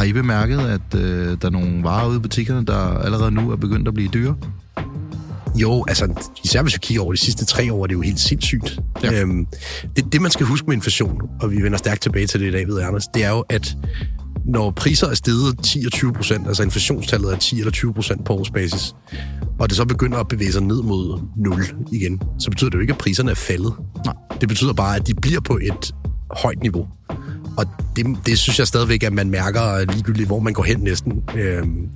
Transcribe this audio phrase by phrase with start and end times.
[0.00, 3.50] har I bemærket, at øh, der er nogle varer ude i butikkerne, der allerede nu
[3.50, 4.36] er begyndt at blive dyre?
[5.56, 8.20] Jo, altså især hvis vi kigger over de sidste tre år, er det jo helt
[8.20, 8.80] sindssygt.
[9.02, 9.20] Ja.
[9.20, 9.46] Øhm,
[9.96, 12.50] det, det, man skal huske med inflation, og vi vender stærkt tilbage til det i
[12.50, 13.76] dag, ved Ernest, det er jo, at
[14.46, 18.24] når priser er steget 10 og 20 procent, altså inflationstallet er 10 eller 20 procent
[18.24, 18.94] på årsbasis,
[19.58, 22.80] og det så begynder at bevæge sig ned mod 0 igen, så betyder det jo
[22.80, 23.72] ikke, at priserne er faldet.
[24.04, 24.14] Nej.
[24.40, 25.94] Det betyder bare, at de bliver på et
[26.36, 26.88] højt niveau.
[27.56, 31.22] Og det, det synes jeg stadigvæk, at man mærker ligegyldigt, hvor man går hen næsten.
[31.34, 31.88] Øhm,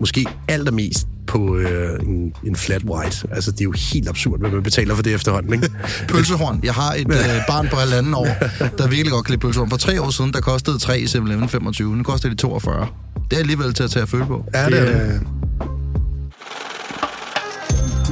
[0.00, 3.28] måske allermest på øh, en, en flat white.
[3.32, 5.70] Altså, det er jo helt absurd, hvad man betaler for det efterhånden, ikke?
[6.08, 6.60] pølsehorn.
[6.64, 8.28] Jeg har et øh, barn på halvanden år,
[8.78, 9.70] der virkelig godt kan lide pølsehorn.
[9.70, 11.96] For tre år siden, der kostede 3 i 7 25.
[11.96, 12.86] Nu koster det 42.
[13.30, 14.44] Det er alligevel til at tage at føle på.
[14.54, 15.20] Ja, det er det.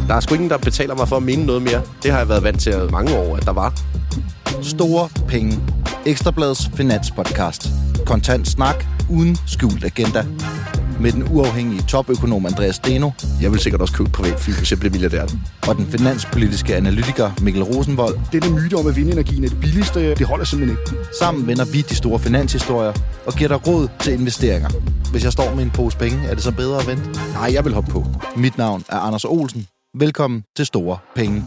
[0.09, 1.83] Der er sgu ingen, der betaler mig for at mene noget mere.
[2.03, 3.75] Det har jeg været vant til mange år, at der var.
[4.63, 5.59] Store penge.
[6.07, 7.69] Ekstrabladets finanspodcast.
[8.07, 10.25] Kontant snak uden skjult agenda
[11.01, 13.11] med den uafhængige topøkonom Andreas Steno.
[13.43, 15.27] Jeg vil sikkert også købe privatfly, hvis jeg bliver milliardær.
[15.69, 18.19] Og den finanspolitiske analytiker Mikkel Rosenvold.
[18.33, 21.03] Det myte om, at vindenergien er det billigste, det holder simpelthen ikke.
[21.21, 22.93] Sammen vender vi de store finanshistorier
[23.27, 24.69] og giver dig råd til investeringer.
[25.11, 27.11] Hvis jeg står med en pose penge, er det så bedre at vente?
[27.33, 28.07] Nej, jeg vil hoppe på.
[28.37, 29.67] Mit navn er Anders Olsen.
[29.99, 31.45] Velkommen til Store Penge.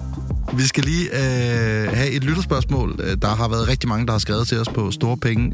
[0.54, 3.00] Vi skal lige øh, have et lytterspørgsmål.
[3.04, 5.52] Øh, der har været rigtig mange, der har skrevet til os på storepenge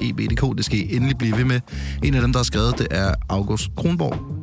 [0.00, 1.60] ebdk Det skal I endelig blive ved med.
[2.02, 4.36] En af dem, der har skrevet, det er August Kronborg.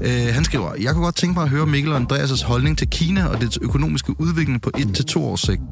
[0.00, 2.88] Øh, han skriver, jeg kunne godt tænke mig at høre Mikkel og Andreas' holdning til
[2.90, 5.62] Kina og dets økonomiske udvikling på 1-2 års sigt.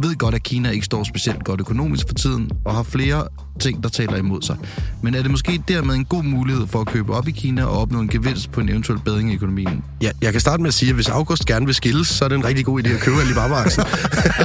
[0.00, 3.82] Ved godt, at Kina ikke står specielt godt økonomisk for tiden, og har flere ting,
[3.82, 4.56] der taler imod sig.
[5.02, 7.80] Men er det måske dermed en god mulighed for at købe op i Kina og
[7.80, 9.84] opnå en gevinst på en eventuel bedring i økonomien?
[10.02, 12.28] Ja, jeg kan starte med at sige, at hvis August gerne vil skilles, så er
[12.28, 13.86] det en rigtig god idé at købe Alibaba-aktien.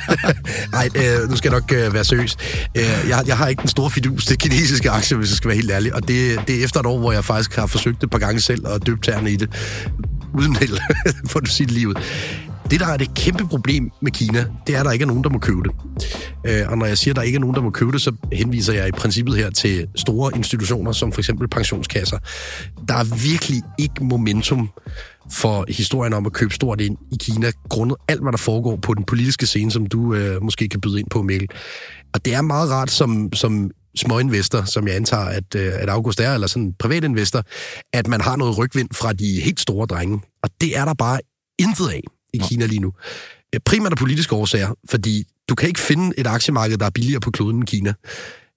[0.72, 2.38] Nej, øh, nu skal jeg nok øh, være seriøs.
[2.78, 5.58] Øh, jeg, jeg har ikke den store fidus til kinesiske aktier, hvis jeg skal være
[5.58, 5.96] helt ærlig.
[5.96, 8.42] Og det, det er efter et år, hvor jeg faktisk har forsøgt et par gange
[8.42, 9.50] selv at døbe tæerne i det.
[10.34, 10.78] Uden held,
[11.32, 11.94] for at sige det lige ud.
[12.70, 15.24] Det, der er det kæmpe problem med Kina, det er, at der ikke er nogen,
[15.24, 15.72] der må købe det.
[16.46, 18.12] Øh, og når jeg siger, at der ikke er nogen, der må købe det, så
[18.34, 22.18] henviser jeg i princippet her til store institutioner, som for eksempel pensionskasser.
[22.88, 24.70] Der er virkelig ikke momentum
[25.32, 28.94] for historien om at købe stort ind i Kina, grundet alt, hvad der foregår på
[28.94, 31.48] den politiske scene, som du øh, måske kan byde ind på, Mikkel.
[32.14, 36.20] Og det er meget rart som, som småinvestor, som jeg antager, at, øh, at August
[36.20, 37.44] er, eller sådan en privatinvestor,
[37.94, 40.22] at man har noget rygvind fra de helt store drenge.
[40.44, 41.20] Og det er der bare
[41.60, 42.02] intet af
[42.34, 42.46] i Nå.
[42.48, 42.94] Kina lige nu.
[43.66, 47.32] Primært af politiske årsager, fordi du kan ikke finde et aktiemarked, der er billigere på
[47.32, 47.94] kloden end Kina.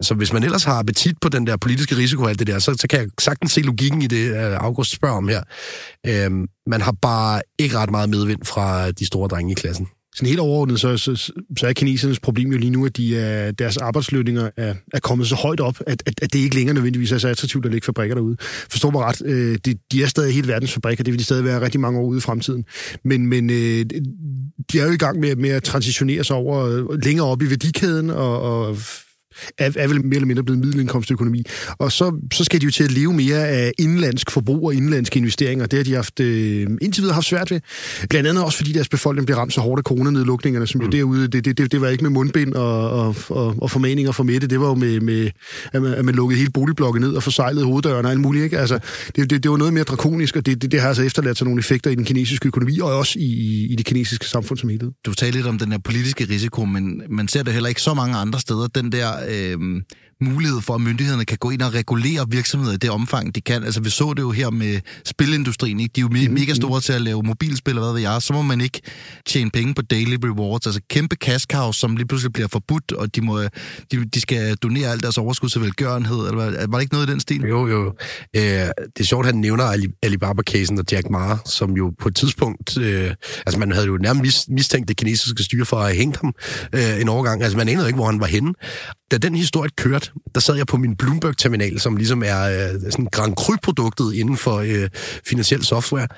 [0.02, 2.58] Så hvis man ellers har appetit på den der politiske risiko og alt det der,
[2.58, 5.42] så, så kan jeg sagtens se logikken i det, August spørger om her.
[6.06, 10.28] Øhm, man har bare ikke ret meget medvind fra de store drenge i klassen sådan
[10.28, 13.76] helt overordnet, så, så, så er kinesernes problem jo lige nu, at de er, deres
[13.76, 17.18] arbejdslønninger er, er kommet så højt op, at, at, at det ikke længere nødvendigvis er
[17.18, 18.36] så attraktivt at lægge fabrikker derude.
[18.70, 21.44] Forstår mig ret, øh, de, de er stadig helt verdens fabrikker, det vil de stadig
[21.44, 22.64] være rigtig mange år ude i fremtiden.
[23.04, 23.86] Men, men øh,
[24.72, 27.50] de er jo i gang med, med at transitionere sig over øh, længere op i
[27.50, 28.76] værdikæden og, og
[29.58, 31.42] er, er vel mere eller mindre blevet middelindkomstøkonomi.
[31.78, 35.18] Og så, så skal de jo til at leve mere af indlandsk forbrug og indlandske
[35.18, 35.66] investeringer.
[35.66, 37.60] Det har de haft, øh, indtil videre haft svært ved.
[38.10, 40.90] Blandt andet også, fordi deres befolkning bliver ramt så hårdt af coronanedlukningerne, som jo mm.
[40.90, 44.24] derude, det, det, det, det var ikke med mundbind og, og, og, og formaninger for
[44.24, 45.30] Mette, det var jo med, med
[45.72, 48.44] at, man, at man lukkede hele boligblokken ned og forsejlede hoveddøren og alt muligt.
[48.44, 48.58] Ikke?
[48.58, 48.78] Altså,
[49.16, 51.44] det, det, det var noget mere drakonisk, og det, det, det har altså efterladt sig
[51.44, 54.90] nogle effekter i den kinesiske økonomi, og også i, i det kinesiske samfund som helhed.
[55.06, 57.94] Du talte lidt om den her politiske risiko, men man ser det heller ikke så
[57.94, 58.66] mange andre steder.
[58.66, 59.82] Den der øh,
[60.20, 63.64] mulighed for, at myndighederne kan gå ind og regulere virksomheder i det omfang, de kan.
[63.64, 65.92] Altså, vi så det jo her med spilindustrien, ikke?
[65.96, 68.22] De er jo me- mhm, mega store til at lave mobilspil, og hvad ved jeg.
[68.22, 68.80] Så må man ikke
[69.26, 70.66] tjene penge på daily rewards.
[70.66, 74.56] Altså, kæmpe cash cows, som lige pludselig bliver forbudt, og de, må, de, de skal
[74.56, 76.16] donere alt deres overskud til velgørenhed.
[76.16, 76.66] Eller hvad?
[76.68, 77.40] Var det ikke noget i den stil?
[77.40, 77.94] Jo, jo.
[78.36, 82.16] Øh, det er sjovt, at han nævner Alibaba-casen og Jack Ma, som jo på et
[82.16, 82.78] tidspunkt...
[82.78, 83.10] Øh,
[83.46, 86.34] altså, man havde jo nærmest mistænkt det kinesiske styre for at hængt ham
[86.74, 87.42] øh, en overgang.
[87.42, 88.52] Altså, man anede ikke, hvor han var henne.
[89.10, 90.03] Da den historie kørte,
[90.34, 94.56] der sad jeg på min Bloomberg-terminal, som ligesom er øh, sådan Grand Cru-produktet inden for
[94.56, 94.88] øh,
[95.26, 96.08] finansiel software,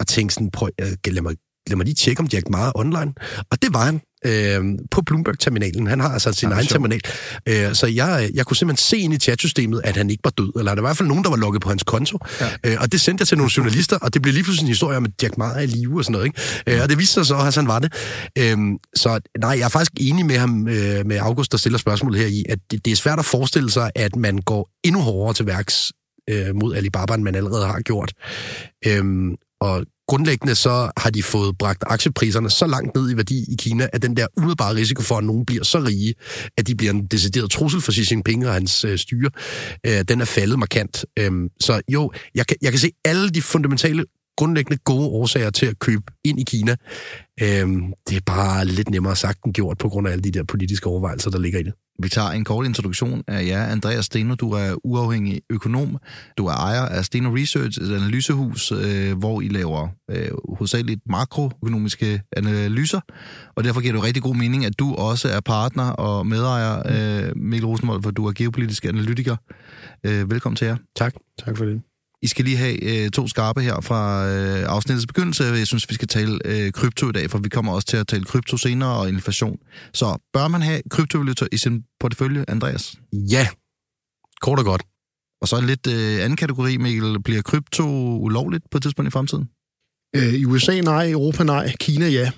[0.00, 1.36] og tænkte sådan, prøv, øh, lad, mig,
[1.66, 3.12] lad mig lige tjekke, om Jack Ma er online.
[3.50, 5.86] Og det var han øh, på Bloomberg-terminalen.
[5.86, 7.00] Han har altså sin ja, egen terminal.
[7.48, 10.52] Øh, så jeg, jeg kunne simpelthen se ind i chatsystemet, at han ikke var død.
[10.58, 12.18] Eller der var i hvert fald nogen, der var logget på hans konto.
[12.40, 12.46] Ja.
[12.64, 14.96] Øh, og det sendte jeg til nogle journalister, og det blev lige pludselig en historie
[14.96, 16.26] om, at Jack Ma er i live og sådan noget.
[16.26, 16.40] Ikke?
[16.66, 17.92] Øh, og det viste sig så, at han var det.
[18.38, 18.58] Øh,
[18.96, 22.26] så nej, jeg er faktisk enig med ham, øh, med August, der stiller spørgsmålet her
[22.26, 25.46] i, at det, det er svært at forestille sig, at man går endnu hårdere til
[25.46, 25.92] værks
[26.30, 28.12] øh, mod Alibaba, end man allerede har gjort.
[28.86, 29.04] Øh,
[29.60, 33.88] og grundlæggende så har de fået bragt aktiepriserne så langt ned i værdi i Kina,
[33.92, 36.14] at den der umiddelbare risiko for, at nogen bliver så rige,
[36.56, 39.30] at de bliver en decideret trussel for Xi Jinping og hans øh, styre,
[39.86, 41.04] øh, den er faldet markant.
[41.18, 44.04] Øhm, så jo, jeg kan, jeg kan se alle de fundamentale
[44.36, 46.76] grundlæggende gode årsager til at købe ind i Kina.
[47.42, 50.44] Øhm, det er bare lidt nemmere sagt end gjort på grund af alle de der
[50.44, 51.72] politiske overvejelser, der ligger i det.
[52.02, 53.66] Vi tager en kort introduktion af jer.
[53.66, 55.98] Andreas Steno, du er uafhængig økonom.
[56.38, 62.22] Du er ejer af Steno Research, et analysehus, øh, hvor I laver øh, hovedsageligt makroøkonomiske
[62.36, 63.00] analyser.
[63.56, 66.82] Og derfor giver det rigtig god mening, at du også er partner og medejer,
[67.26, 69.36] øh, Mikkel Rosenvold, for du er geopolitisk analytiker.
[70.06, 70.76] Øh, velkommen til jer.
[70.96, 71.14] Tak.
[71.44, 71.93] Tak for det.
[72.24, 75.44] I skal lige have øh, to skarpe her fra øh, afsnittets begyndelse.
[75.44, 78.06] Jeg synes, vi skal tale øh, krypto i dag, for vi kommer også til at
[78.06, 79.56] tale krypto senere og inflation.
[79.94, 82.98] Så bør man have kryptovaluta i sin portefølje, Andreas?
[83.12, 83.46] Ja,
[84.40, 84.82] kort og godt.
[85.40, 87.22] Og så en lidt øh, anden kategori, Mikkel.
[87.22, 87.84] Bliver krypto
[88.18, 89.48] ulovligt på et tidspunkt i fremtiden?
[90.16, 92.30] Øh, I USA nej, Europa nej, Kina ja.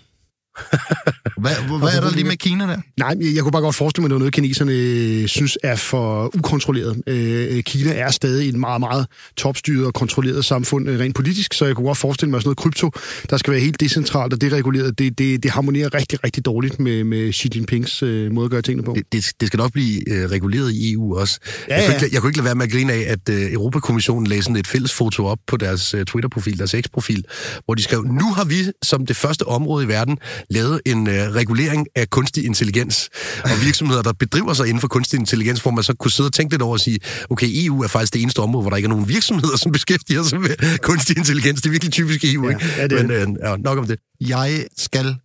[1.36, 2.76] Hvad, hvad er der lige med Kina der?
[2.96, 5.58] Nej, jeg, jeg kunne bare godt forestille mig, at det er noget, kineserne øh, synes
[5.62, 7.02] er for ukontrolleret.
[7.06, 9.06] Øh, Kina er stadig et meget, meget
[9.36, 12.58] topstyret og kontrolleret samfund øh, rent politisk, så jeg kunne godt forestille mig sådan noget
[12.58, 12.90] krypto,
[13.30, 14.98] der skal være helt decentralt og dereguleret.
[14.98, 18.62] Det, det, det harmonerer rigtig, rigtig dårligt med, med Xi Jinpings øh, måde at gøre
[18.62, 18.94] tingene på.
[18.94, 21.38] Det, det, det skal nok blive øh, reguleret i EU også.
[21.68, 22.04] Ja, jeg, kunne ja.
[22.04, 24.56] ikke, jeg kunne ikke lade være med at grine af, at øh, Europakommissionen lagde sådan
[24.56, 27.24] et fælles foto op på deres øh, Twitter-profil, deres X-profil,
[27.64, 30.18] hvor de skrev, nu har vi som det første område i verden
[30.50, 33.08] lavet en øh, regulering af kunstig intelligens.
[33.44, 36.32] Og virksomheder, der bedriver sig inden for kunstig intelligens, hvor man så kunne sidde og
[36.32, 36.98] tænke lidt over og sige,
[37.30, 40.22] okay, EU er faktisk det eneste område, hvor der ikke er nogen virksomheder, som beskæftiger
[40.22, 41.62] sig med kunstig intelligens.
[41.62, 42.66] Det er virkelig typisk EU, Ja, ikke?
[42.76, 43.98] ja, det er Men øh, ja, nok om det.
[44.20, 45.16] Jeg skal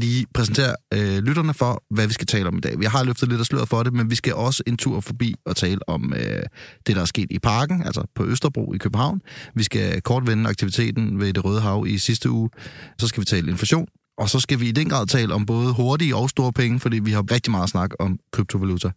[0.00, 2.80] lige præsentere øh, lytterne for, hvad vi skal tale om i dag.
[2.80, 5.34] Vi har løftet lidt af sløret for det, men vi skal også en tur forbi
[5.46, 6.42] og tale om øh,
[6.86, 9.20] det, der er sket i parken, altså på Østerbro i København.
[9.54, 12.50] Vi skal kort vende aktiviteten ved det Røde Hav i sidste uge.
[12.98, 13.86] Så skal vi tale inflation,
[14.18, 16.98] og så skal vi i den grad tale om både hurtige og store penge, fordi
[16.98, 18.90] vi har rigtig meget snak om kryptovaluta.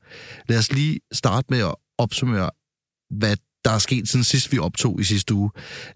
[0.49, 2.49] Lad os lige starte med at opsummere,
[3.09, 3.35] hvad
[3.67, 5.49] der er sket siden sidst vi optog i sidste uge.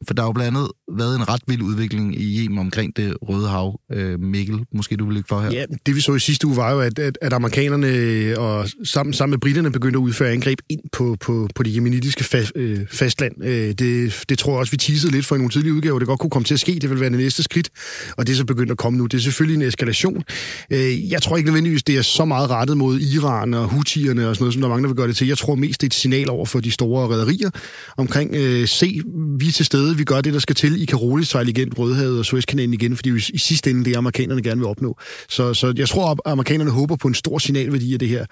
[0.08, 3.18] For der har jo blandt andet været en ret vild udvikling i Yemen omkring det
[3.22, 3.80] Røde Hav.
[3.94, 5.52] Øh, Mikkel, måske du vil ikke for her?
[5.52, 8.70] Ja, det vi så i sidste uge var jo, at, at, at amerikanerne øh, og
[8.84, 12.44] sammen, sammen med britterne begyndte at udføre angreb ind på, på, på det jemenitiske fa,
[12.56, 13.44] øh, fastland.
[13.44, 16.00] Øh, det, det tror jeg også, vi teasede lidt for i nogle tidlige udgaver.
[16.00, 16.80] Det godt kunne komme til at ske.
[16.82, 17.70] Det vil være det næste skridt,
[18.18, 19.06] og det er så begyndt at komme nu.
[19.06, 20.24] Det er selvfølgelig en eskalation.
[20.72, 24.36] Øh, jeg tror ikke nødvendigvis, det er så meget rettet mod Iran og Houthierne og
[24.36, 25.28] sådan noget, som der er mange, der vil gøre det til.
[25.28, 27.50] Jeg tror mest, det er et signal over for de store rædderier
[27.98, 29.02] omkring, øh, se,
[29.40, 30.82] vi er til stede, vi gør det, der skal til.
[30.82, 33.98] I kan roligt sejle igen Rødhavet og Suezkanalen igen, fordi i sidste ende det er
[33.98, 34.98] amerikanerne gerne vil opnå.
[35.30, 38.26] Så, så jeg tror, at amerikanerne håber på en stor signalværdi af det her.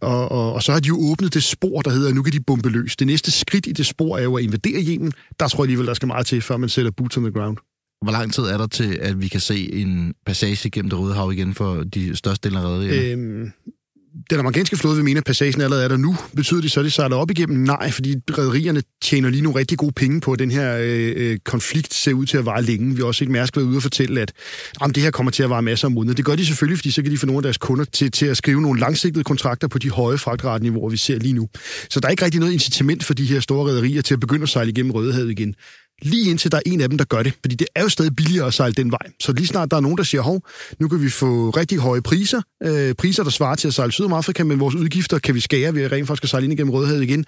[0.00, 2.32] Og, og, og så har de jo åbnet det spor, der hedder, at nu kan
[2.32, 2.96] de bombe løs.
[2.96, 5.12] Det næste skridt i det spor er jo at invadere Yemen.
[5.40, 7.56] Der tror jeg alligevel, der skal meget til, før man sætter boots on the ground.
[8.02, 11.14] Hvor lang tid er der til, at vi kan se en passage gennem det Røde
[11.14, 13.12] Hav igen for de største dele af rederierne?
[13.12, 13.52] Øhm,
[14.30, 16.16] den amerikanske flåde vil mene, at passagen allerede er der nu.
[16.36, 17.58] Betyder det så, at det sejler op igennem?
[17.58, 21.38] Nej, fordi rædderierne tjener lige nu rigtig gode penge på, at den her øh, øh,
[21.44, 22.94] konflikt ser ud til at vare længe.
[22.94, 24.32] Vi har også set Mærsk været ude og fortælle, at
[24.80, 26.14] om det her kommer til at vare masser af måneder.
[26.14, 28.26] Det gør de selvfølgelig, fordi så kan de få nogle af deres kunder til, til
[28.26, 31.48] at skrive nogle langsigtede kontrakter på de høje fragtratniveauer, vi ser lige nu.
[31.90, 34.42] Så der er ikke rigtig noget incitament for de her store rædderier til at begynde
[34.42, 35.54] at sejle igennem Rødehavet igen
[36.02, 37.32] lige indtil der er en af dem, der gør det.
[37.42, 39.10] Fordi det er jo stadig billigere at sejle den vej.
[39.20, 40.42] Så lige snart der er nogen, der siger, hov,
[40.80, 42.42] nu kan vi få rigtig høje priser.
[42.62, 45.82] Øh, priser, der svarer til at sejle Sydafrika, men vores udgifter kan vi skære ved
[45.82, 47.24] at rent faktisk at sejle ind igennem Rødhavet igen.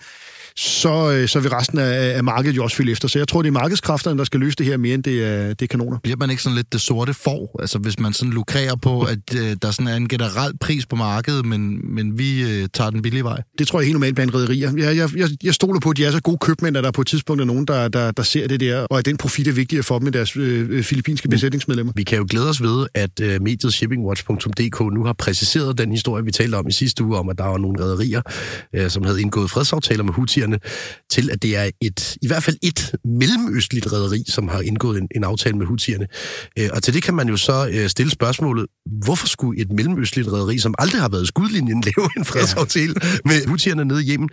[0.59, 3.09] Så, øh, så vil resten af, af markedet jo også følge efter.
[3.09, 5.49] Så jeg tror, det er markedskræfterne, der skal løse det her mere, end det er,
[5.49, 5.99] det er kanoner.
[6.03, 7.57] Bliver man ikke sådan lidt det sorte får?
[7.61, 10.97] Altså hvis man sådan lukrerer på, at øh, der sådan er en generel pris på
[10.97, 13.43] markedet, men, men vi øh, tager den billige vej?
[13.59, 14.73] Det tror jeg helt normalt blandt rædderier.
[14.77, 17.01] Jeg, jeg, jeg, jeg stoler på, at de er så gode købmænd, at der på
[17.01, 19.53] et tidspunkt er nogen, der, der, der ser det der, og at den profit er
[19.53, 21.93] vigtigere for dem end deres øh, filippinske besætningsmedlemmer.
[21.97, 26.25] Vi kan jo glæde os ved, at uh, mediet shippingwatch.dk nu har præciseret den historie,
[26.25, 28.23] vi talte om i sidste uge, om at der var nogle rædderier,
[28.79, 30.13] uh, som havde indgået fredsaftaler med
[30.47, 30.59] hutierne,
[31.11, 35.09] til at det er et, i hvert fald et mellemøstligt rædderi, som har indgået en,
[35.17, 36.07] en aftale med hutierne.
[36.61, 38.67] Uh, og til det kan man jo så uh, stille spørgsmålet,
[39.05, 43.09] hvorfor skulle et mellemøstligt rædderi, som aldrig har været i skudlinjen, lave en fredsaftale ja.
[43.25, 44.29] med hutierne nede i Yemen?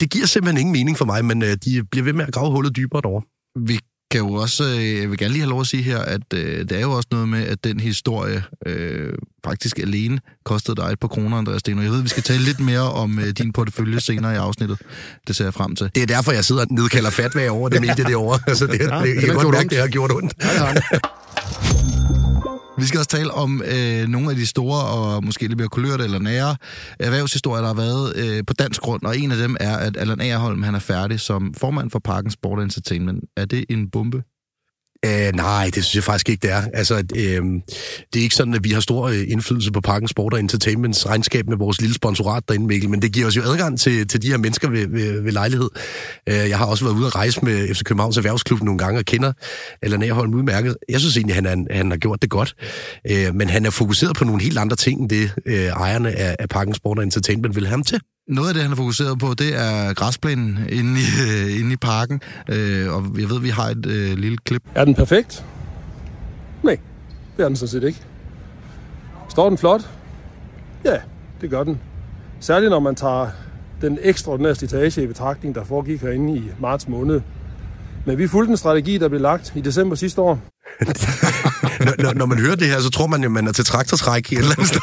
[0.00, 2.50] Det giver simpelthen ingen mening for mig, men uh, de bliver ved med at grave
[2.50, 3.24] hullet dybere derovre.
[3.68, 3.78] Vi
[4.10, 6.58] kan jo også, øh, jeg vil gerne lige have lov at sige her, at øh,
[6.68, 9.12] det er jo også noget med, at den historie øh,
[9.44, 11.82] faktisk alene kostede dig et par kroner, Andreas Steno.
[11.82, 14.78] Jeg ved, vi skal tale lidt mere om øh, din portefølje senere i afsnittet.
[15.26, 15.90] Det ser jeg frem til.
[15.94, 18.38] Det er derfor, jeg sidder og nedkalder fatva over det medie derovre.
[18.48, 19.70] Altså, det, Ja, det, det godt gjort mærke, ondt.
[19.70, 20.34] det har gjort ondt.
[20.42, 21.00] Ja, det det.
[22.78, 26.04] Vi skal også tale om øh, nogle af de store og måske lidt mere kulørte
[26.04, 26.56] eller nære
[27.00, 30.20] erhvervshistorier, der har været øh, på dansk grund, og en af dem er, at Allan
[30.20, 33.24] Agerholm han er færdig som formand for Parken Sport Entertainment.
[33.36, 34.22] Er det en bombe?
[35.04, 36.62] Øh, nej, det synes jeg faktisk ikke, det er.
[36.74, 37.42] Altså, øh,
[38.12, 41.06] det er ikke sådan, at vi har stor øh, indflydelse på Parken Sport og Entertainments
[41.06, 44.22] regnskab med vores lille sponsorat derinde, Mikkel, men det giver os jo adgang til, til
[44.22, 45.68] de her mennesker ved, ved, ved lejlighed.
[46.28, 49.04] Øh, jeg har også været ude at rejse med FC Københavns Erhvervsklub nogle gange og
[49.04, 49.32] kender
[49.82, 50.76] eller Nærholm udmærket.
[50.88, 52.54] Jeg synes egentlig, han, er, han har gjort det godt,
[53.10, 56.36] øh, men han er fokuseret på nogle helt andre ting, end det øh, ejerne af,
[56.38, 58.00] af Parken Sport og Entertainment vil have ham til.
[58.28, 61.76] Noget af det, han er fokuseret på, det er græsplænen inde i, øh, inde i
[61.76, 62.20] parken.
[62.48, 64.62] Øh, og jeg ved, vi har et øh, lille klip.
[64.74, 65.44] Er den perfekt?
[66.62, 66.78] Nej,
[67.36, 68.02] det er den sådan set ikke.
[69.28, 69.90] Står den flot?
[70.84, 70.96] Ja,
[71.40, 71.80] det gør den.
[72.40, 73.28] Særligt når man tager
[73.80, 77.20] den ekstraordinære slitage i betragtning, der foregik herinde i marts måned.
[78.06, 80.40] Men vi fulgte en strategi, der blev lagt i december sidste år
[80.80, 84.32] når, når, når man hører det her, så tror man jo, man er til traktortræk
[84.32, 84.80] et eller andet sted.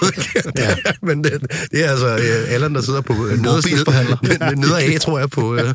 [0.58, 0.76] ja.
[1.02, 5.20] Men det, det er altså øh, Allan, der sidder på øh, nede, nede af, tror
[5.20, 5.74] jeg, på, øh,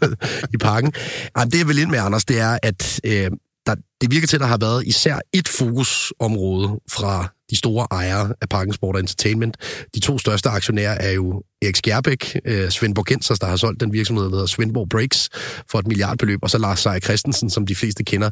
[0.54, 0.92] i parken.
[1.38, 3.30] Jamen, det jeg vil lidt med, Anders, det er, at øh,
[3.68, 8.34] der, det virker til, at der har været især et fokusområde fra de store ejere
[8.40, 9.56] af Parken Sport og Entertainment.
[9.94, 13.92] De to største aktionærer er jo Erik Skjærbæk, øh, Svend Borgensers, der har solgt den
[13.92, 15.28] virksomhed, der hedder Svendborg Breaks,
[15.70, 18.30] for et milliardbeløb, og så Lars Seier Christensen, som de fleste kender,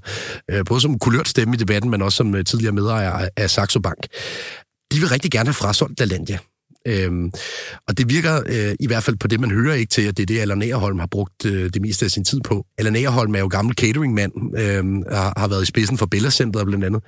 [0.51, 3.81] øh, både som kulørt stemme i debatten, men også som øh, tidligere medejer af Saxo
[3.81, 4.07] Bank.
[4.93, 6.39] De vil rigtig gerne have frasolgt LaLandia.
[6.87, 7.31] Øhm,
[7.89, 10.23] og det virker øh, i hvert fald på det, man hører ikke til, at det
[10.23, 12.67] er det, Allan Agerholm har brugt øh, det meste af sin tid på.
[12.79, 14.85] Allan Agerholm er jo gammel cateringmand, øh,
[15.17, 17.03] har, har været i spidsen for Bella Center blandt andet,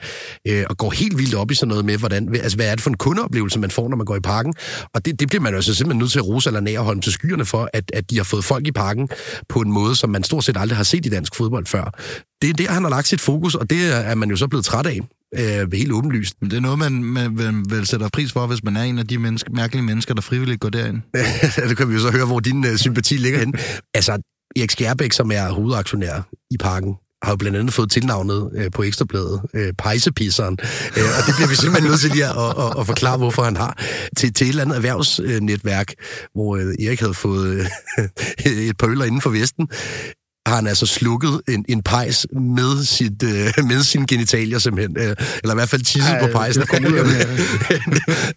[0.49, 2.80] øh, og går helt vildt op i sådan noget med, hvordan, altså, hvad er det
[2.80, 4.54] for en kundeoplevelse, man får, når man går i parken.
[4.94, 7.12] Og det, det bliver man jo altså simpelthen nødt til at rose Allan Agerholm til
[7.12, 9.08] skyerne for, at, at de har fået folk i parken
[9.49, 12.00] på en måde, som man stort set aldrig har set i dansk fodbold før.
[12.42, 14.64] Det er der, han har lagt sit fokus, og det er man jo så blevet
[14.64, 15.00] træt af
[15.38, 16.35] øh, helt åbenlyst.
[16.40, 18.99] Men det er noget, man, man, man vel sætter pris for, hvis man er en
[18.99, 21.02] af de menneske, mærkelige mennesker, der frivilligt går derind.
[21.68, 23.54] det kan vi jo så høre, hvor din uh, sympati ligger hen.
[23.95, 24.18] Altså,
[24.57, 28.83] Erik Skærbæk, som er hovedaktionær i parken, har jo blandt andet fået tilnavnet øh, på
[28.83, 30.59] Ekstrabladet, øh, pejsepisseren.
[30.97, 33.42] Øh, og det bliver vi simpelthen nødt til lige at, at, at, at forklare, hvorfor
[33.42, 33.78] han har.
[34.16, 35.95] Til, til et eller andet erhvervsnetværk,
[36.35, 37.66] hvor øh, Erik havde fået
[37.99, 38.09] øh,
[38.68, 39.68] et par øller inden for Vesten,
[40.49, 44.97] har han altså slukket en, en pejs med, sit, øh, med sine genitalier simpelthen.
[44.99, 46.62] Øh, eller i hvert fald tisset på pejsen.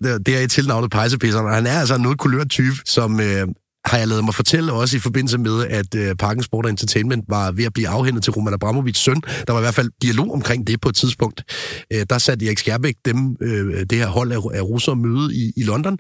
[0.04, 1.54] Det, det er et tilnavnet pejsepisseren.
[1.54, 3.48] Han er altså en noget kulørt type, som øh,
[3.92, 7.52] har jeg lavet mig fortælle også i forbindelse med, at øh, Parken Sport Entertainment var
[7.52, 9.22] ved at blive afhændet til Roman Abramovic søn.
[9.48, 11.44] Der var i hvert fald dialog omkring det på et tidspunkt.
[11.94, 15.54] Øh, der satte Erik Skærbæk dem, øh, det her hold af, af russere møde i,
[15.58, 15.98] i London,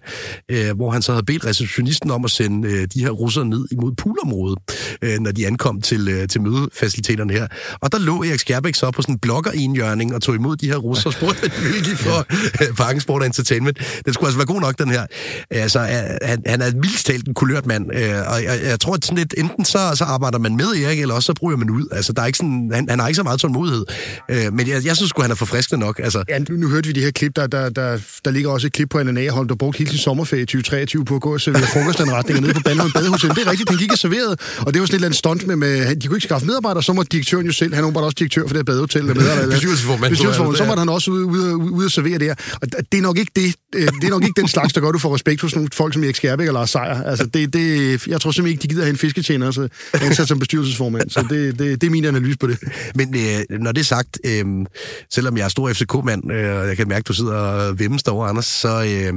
[0.51, 3.65] øh, hvor han så havde bedt receptionisten om at sende øh, de her russere ned
[3.71, 4.59] imod poolområdet,
[5.01, 7.47] øh, når de ankom til, øh, til mødefaciliteterne her.
[7.81, 9.51] Og der lå Erik Skærbæk så på sådan en blogger
[10.13, 12.25] og tog imod de her russere og spurgte, hvad de for
[12.63, 13.79] øh, Parken Sport Entertainment.
[14.05, 15.05] Den skulle altså være god nok, den her.
[15.51, 15.79] Altså,
[16.21, 19.17] han, han er vildst talt en kulørt mand, øh, og jeg, jeg tror, at sådan
[19.17, 21.85] lidt, enten så, så arbejder man med Erik, eller også så bruger man ud.
[21.91, 23.85] Altså, der er ikke sådan, han, han har ikke så meget tålmodighed.
[24.29, 25.99] Øh, men jeg, jeg synes han er forfriskende nok.
[26.03, 26.23] Altså.
[26.29, 28.73] Ja, nu, nu hørte vi de her klip, der, der, der, der ligger også et
[28.73, 31.41] klip på en hold der brugte hele sin sommerferie i 2023 på at gå og
[31.41, 33.29] servere frokostanretninger nede på Bandholm Badehotel.
[33.29, 35.47] Det er rigtigt, den gik og serveret, og det var sådan et eller andet stunt
[35.47, 38.03] med, med de kunne ikke skaffe medarbejdere, så må direktøren jo selv, han var bare
[38.03, 39.05] også direktør for det her badehotel.
[39.05, 40.09] Med, Bestyrelsesformand.
[40.09, 42.35] Bestyrelsesformand, så var han også ude, ude, ude, at servere der.
[42.61, 44.91] Og det er nok ikke det, øh, det er nok ikke den slags, der gør,
[44.91, 47.03] du får respekt hos nogle folk som Erik Skærbæk eller Lars Seier.
[47.03, 47.70] Altså, det, det,
[48.07, 49.67] jeg tror simpelthen ikke, de gider have en fisketjener så
[50.01, 51.09] ansat som bestyrelsesformand.
[51.09, 52.57] Så det, det, det er min analyse på det.
[52.95, 54.45] Men øh, når det er sagt, øh,
[55.11, 58.03] selvom jeg er stor FCK-mand, øh, og jeg kan mærke, at du sidder og vemmes
[58.03, 58.83] derovre, Anders, så...
[58.83, 59.13] Øh,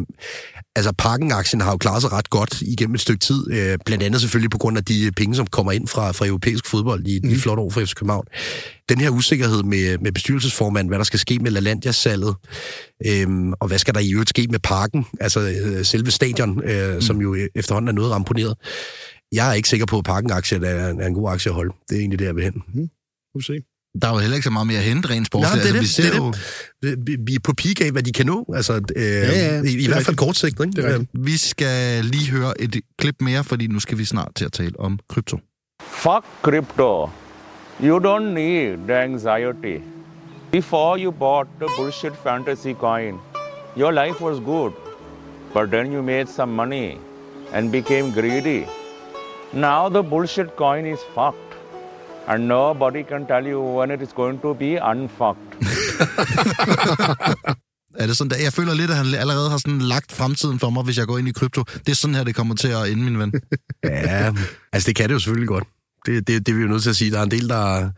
[0.77, 4.21] altså Parken-aktien har jo klaret sig ret godt igennem et stykke tid, øh, blandt andet
[4.21, 7.29] selvfølgelig på grund af de penge, som kommer ind fra, fra europæisk fodbold i de
[7.29, 7.35] mm.
[7.35, 8.25] flotte år for FC København.
[8.89, 12.35] Den her usikkerhed med, med bestyrelsesformand, hvad der skal ske med LaLandia-salget,
[13.07, 16.95] øh, og hvad skal der i øvrigt ske med parken, altså øh, selve stadion, øh,
[16.95, 17.01] mm.
[17.01, 18.55] som jo efterhånden er noget ramponeret.
[19.33, 21.75] Jeg er ikke sikker på, at parken-aktier er, er en god aktie at holde.
[21.89, 22.63] Det er egentlig der, jeg vil hen.
[22.75, 22.91] Mm.
[23.41, 23.63] se.
[24.03, 25.65] Der er jo heller ikke så meget mere at hente rent sportsligt.
[25.65, 26.13] Nej, det er altså, det.
[26.13, 26.33] Vi, ser
[26.83, 27.19] det, det.
[27.19, 27.23] Jo...
[27.27, 28.55] vi er på peak af, hvad de kan nå.
[28.57, 30.61] Altså, øh, ja, ja, i, i hvert fald kort sigt.
[30.61, 30.73] Ikke?
[30.73, 34.45] Det er vi skal lige høre et klip mere, fordi nu skal vi snart til
[34.45, 35.39] at tale om krypto.
[35.83, 37.11] Fuck crypto.
[37.83, 39.83] You don't need the anxiety.
[40.53, 43.15] Before you bought the bullshit fantasy coin,
[43.77, 44.73] your life was good.
[45.55, 46.99] But then you made some money
[47.53, 48.67] and became greedy.
[49.53, 51.54] Now the bullshit coin is fucked.
[52.27, 55.51] And nobody can tell you when it is going to be unfucked.
[58.01, 58.37] er det sådan der?
[58.37, 61.19] Jeg føler lidt, at han allerede har sådan lagt fremtiden for mig, hvis jeg går
[61.19, 61.63] ind i krypto.
[61.63, 63.33] Det er sådan her, det kommer til at ende, min ven.
[63.85, 64.33] ja,
[64.73, 65.65] altså det kan det jo selvfølgelig godt.
[66.07, 67.11] Det, det, det er vi jo nødt til at sige.
[67.11, 67.91] Der er en del, der,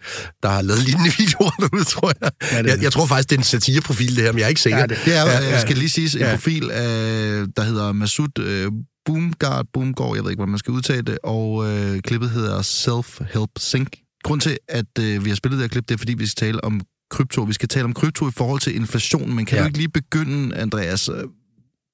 [0.42, 2.30] der har lavet lignende videoer derude, tror jeg.
[2.52, 2.82] Ja, det jeg.
[2.82, 4.78] Jeg tror faktisk, det er en satireprofil, det her, men jeg er ikke sikker.
[4.78, 5.50] Ja, det, det er, ja, ja.
[5.50, 6.30] jeg skal lige sige, en ja.
[6.30, 8.72] profil, øh, der hedder Masud øh,
[9.04, 13.52] Boomgard, Boomgård, jeg ved ikke, hvordan man skal udtale det, og øh, klippet hedder Self-Help
[13.58, 14.05] Sync.
[14.24, 16.46] Grund til, at øh, vi har spillet det her klip, det er, fordi vi skal
[16.46, 16.80] tale om
[17.10, 17.42] krypto.
[17.42, 19.62] Vi skal tale om krypto i forhold til inflation, men kan ja.
[19.62, 21.24] Du ikke lige begynde, Andreas, øh,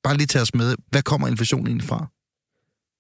[0.05, 2.07] bare lige tage os med, hvad kommer inflationen egentlig fra?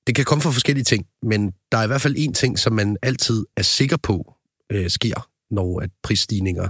[0.06, 2.72] Det kan komme fra forskellige ting, men der er i hvert fald en ting, som
[2.72, 4.34] man altid er sikker på
[4.72, 6.68] øh, sker, når at prisstigninger,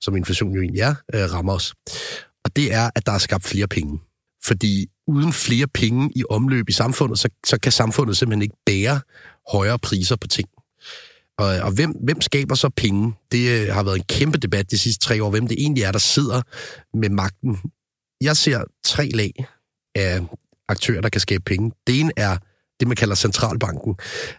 [0.00, 1.74] som inflation jo egentlig er, øh, rammer os.
[2.44, 4.00] Og det er, at der er skabt flere penge.
[4.44, 9.00] Fordi uden flere penge i omløb i samfundet, så, så kan samfundet simpelthen ikke bære
[9.52, 10.48] højere priser på ting.
[11.42, 13.14] Og, øh, og hvem, hvem skaber så penge?
[13.32, 15.92] Det øh, har været en kæmpe debat de sidste tre år, hvem det egentlig er,
[15.92, 16.42] der sidder
[16.96, 17.58] med magten.
[18.20, 19.32] Jeg ser tre lag
[19.94, 20.20] af
[20.68, 21.72] aktører, der kan skabe penge.
[21.86, 22.36] Det ene er
[22.80, 23.96] det, man kalder centralbanken.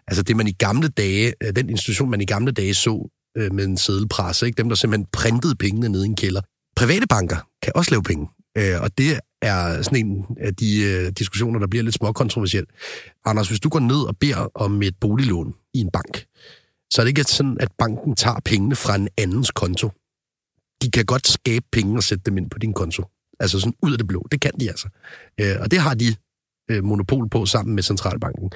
[0.07, 3.09] Altså det, man i gamle dage, øh, den institution, man i gamle dage så
[3.51, 4.57] med en sædelpresse, ikke?
[4.57, 6.41] dem, der simpelthen printede pengene ned i en kælder.
[6.75, 11.67] Private banker kan også lave penge, og det er sådan en af de diskussioner, der
[11.67, 12.69] bliver lidt småkontroversielt.
[13.25, 16.25] Anders, hvis du går ned og beder om et boliglån i en bank,
[16.93, 19.89] så er det ikke sådan, at banken tager pengene fra en andens konto.
[20.81, 23.03] De kan godt skabe penge og sætte dem ind på din konto.
[23.39, 24.27] Altså sådan ud af det blå.
[24.31, 24.87] Det kan de altså.
[25.39, 26.15] Øh, og det har de
[26.71, 28.51] øh, monopol på sammen med centralbanken.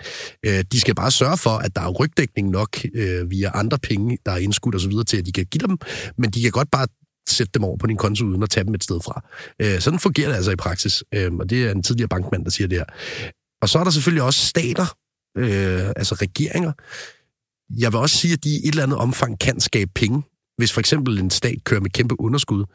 [0.45, 4.17] Øh, de skal bare sørge for, at der er rygdækning nok øh, via andre penge,
[4.25, 5.77] der er indskudt og så videre til, at de kan give dem,
[6.17, 6.87] men de kan godt bare
[7.29, 9.21] sætte dem over på din konto uden at tage dem et sted fra.
[9.61, 12.51] Øh, sådan fungerer det altså i praksis, øh, og det er en tidligere bankmand, der
[12.51, 12.85] siger det her.
[13.61, 14.85] Og så er der selvfølgelig også stater,
[15.37, 16.71] øh, altså regeringer.
[17.69, 20.23] Jeg vil også sige, at de i et eller andet omfang kan skabe penge.
[20.57, 22.65] Hvis for eksempel en stat kører med kæmpe underskud,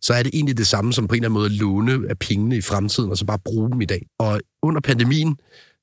[0.00, 2.18] så er det egentlig det samme som på en eller anden måde at låne af
[2.18, 4.06] pengene i fremtiden, og så bare bruge dem i dag.
[4.18, 5.36] Og under pandemien,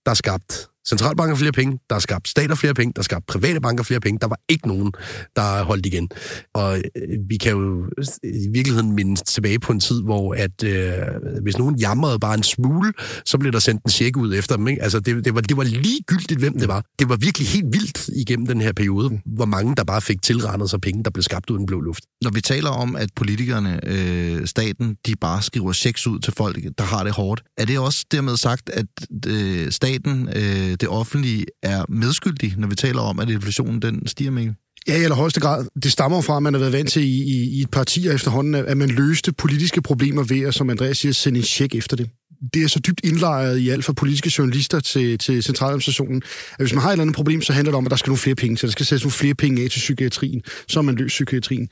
[0.05, 3.25] der er skabt centralbanker flere penge, der skabte skabt stater flere penge, der skabte skabt
[3.25, 4.19] private banker flere penge.
[4.21, 4.91] Der var ikke nogen,
[5.35, 6.09] der holdt igen.
[6.53, 7.85] Og øh, vi kan jo
[8.23, 12.43] i virkeligheden minde tilbage på en tid, hvor at øh, hvis nogen jamrede bare en
[12.43, 12.93] smule,
[13.25, 14.67] så blev der sendt en check ud efter dem.
[14.67, 14.83] Ikke?
[14.83, 16.83] Altså det, det, var, det var ligegyldigt, hvem det var.
[16.99, 20.69] Det var virkelig helt vildt igennem den her periode, hvor mange der bare fik tilrendet
[20.69, 22.03] sig penge, der blev skabt uden blå luft.
[22.21, 26.57] Når vi taler om, at politikerne, øh, staten, de bare skriver checks ud til folk,
[26.77, 28.85] der har det hårdt, er det også dermed sagt, at
[29.27, 34.31] øh, staten, øh, det offentlige, er medskyldig, når vi taler om, at inflationen den stiger,
[34.31, 34.53] med?
[34.87, 35.65] Ja, i allerhøjeste grad.
[35.83, 38.55] Det stammer fra, at man har været vant til i, i, i et parti efterhånden,
[38.55, 42.09] at man løste politiske problemer ved at, som Andreas siger, sende en check efter det.
[42.53, 46.73] Det er så dybt indlejret i alt fra politiske journalister til, til centraladministrationen, at hvis
[46.73, 48.35] man har et eller andet problem, så handler det om, at der skal nogle flere
[48.35, 48.67] penge til.
[48.67, 51.67] Der skal sættes nogle flere penge af til psykiatrien, så man løst psykiatrien.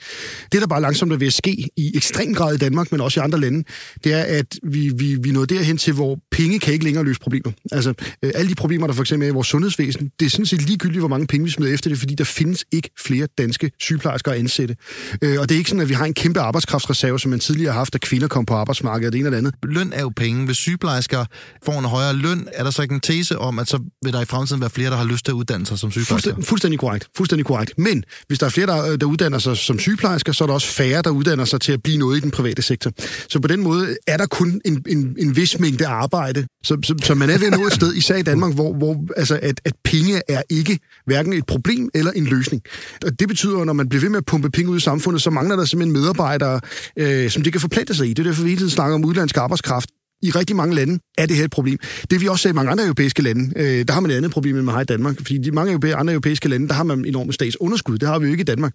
[0.51, 3.19] Det, der bare langsomt er ved at ske i ekstrem grad i Danmark, men også
[3.19, 3.63] i andre lande,
[4.03, 7.19] det er, at vi, vi, vi nåede derhen til, hvor penge kan ikke længere løse
[7.19, 7.51] problemer.
[7.71, 10.45] Altså, øh, alle de problemer, der for eksempel er i vores sundhedsvæsen, det er sådan
[10.45, 13.71] set ligegyldigt, hvor mange penge vi smider efter det, fordi der findes ikke flere danske
[13.79, 14.75] sygeplejersker at ansætte.
[15.21, 17.71] Øh, og det er ikke sådan, at vi har en kæmpe arbejdskraftsreserve, som man tidligere
[17.71, 19.53] har haft, at kvinder kom på arbejdsmarkedet, det ene eller andet.
[19.63, 20.45] Løn er jo penge.
[20.45, 21.25] Hvis sygeplejersker
[21.65, 24.21] får en højere løn, er der så ikke en tese om, at så vil der
[24.21, 26.31] i fremtiden være flere, der har lyst til at uddanne sig som sygeplejersker?
[26.31, 27.07] Fuldstændig, fuldstændig korrekt.
[27.17, 27.73] Fuldstændig korrekt.
[27.77, 30.67] Men hvis der er flere, der, der uddanner sig som sygeplejersker, så er der også
[30.67, 32.91] færre, der uddanner sig til at blive noget i den private sektor.
[33.29, 36.47] Så på den måde er der kun en, en, en vis mængde arbejde.
[36.63, 39.05] Så, så, så man er ved at nå et sted, især i Danmark, hvor, hvor
[39.17, 42.61] altså, at, at penge er ikke hverken et problem eller en løsning.
[43.05, 45.21] Og det betyder, at når man bliver ved med at pumpe penge ud i samfundet,
[45.21, 46.59] så mangler der simpelthen medarbejdere,
[46.99, 48.09] øh, som det kan forplante sig i.
[48.09, 49.89] Det er derfor, vi hele tiden snakker om udlandsk arbejdskraft
[50.23, 51.77] i rigtig mange lande er det her et problem.
[52.09, 54.31] Det vi også ser i mange andre europæiske lande, øh, der har man et andet
[54.31, 55.17] problem, end man har i Danmark.
[55.17, 57.97] Fordi i mange europæ- andre europæiske lande, der har man enorme statsunderskud.
[57.97, 58.73] Det har vi jo ikke i Danmark.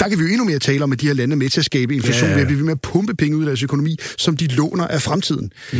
[0.00, 1.60] Der kan vi jo endnu mere tale om, at de her lande er med til
[1.60, 3.46] at skabe inflation, Ja, ja, ved at blive ved med at pumpe penge ud af
[3.46, 5.50] deres økonomi, som de låner af fremtiden.
[5.72, 5.78] Mm.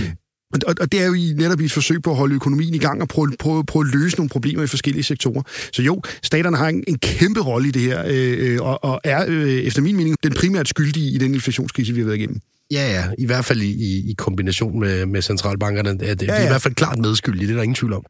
[0.54, 2.78] Og, og, det er jo i, netop i et forsøg på at holde økonomien i
[2.78, 5.42] gang og prøve, prøve, prøve at løse nogle problemer i forskellige sektorer.
[5.72, 9.00] Så jo, staterne har en, en kæmpe rolle i det her, øh, øh, og, og
[9.04, 12.40] er øh, efter min mening den primært skyldige i den inflationskrise, vi har været igennem.
[12.70, 15.90] Ja, ja, i hvert fald i, i, i kombination med, med centralbankerne.
[15.90, 16.40] Det, det, ja, ja.
[16.40, 18.04] Er i hvert fald klart medskyldige, det er der ingen tvivl om.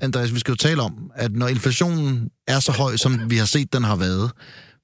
[0.00, 3.44] Andreas, vi skal jo tale om, at når inflationen er så høj, som vi har
[3.44, 4.30] set, den har været,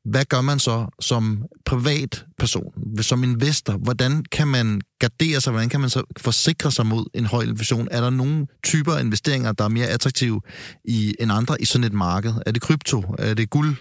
[0.05, 3.73] hvad gør man så som privatperson, som investor?
[3.73, 5.51] Hvordan kan man gardere sig?
[5.51, 7.89] Hvordan kan man så forsikre sig mod en høj inflation?
[7.91, 10.41] Er der nogle typer af investeringer, der er mere attraktive
[10.85, 12.33] i, end andre i sådan et marked?
[12.47, 13.03] Er det krypto?
[13.19, 13.77] Er det guld?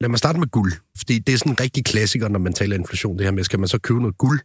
[0.00, 2.76] Lad mig starte med guld, fordi det er sådan en rigtig klassiker, når man taler
[2.76, 4.40] inflation, det her med, skal man så købe noget guld?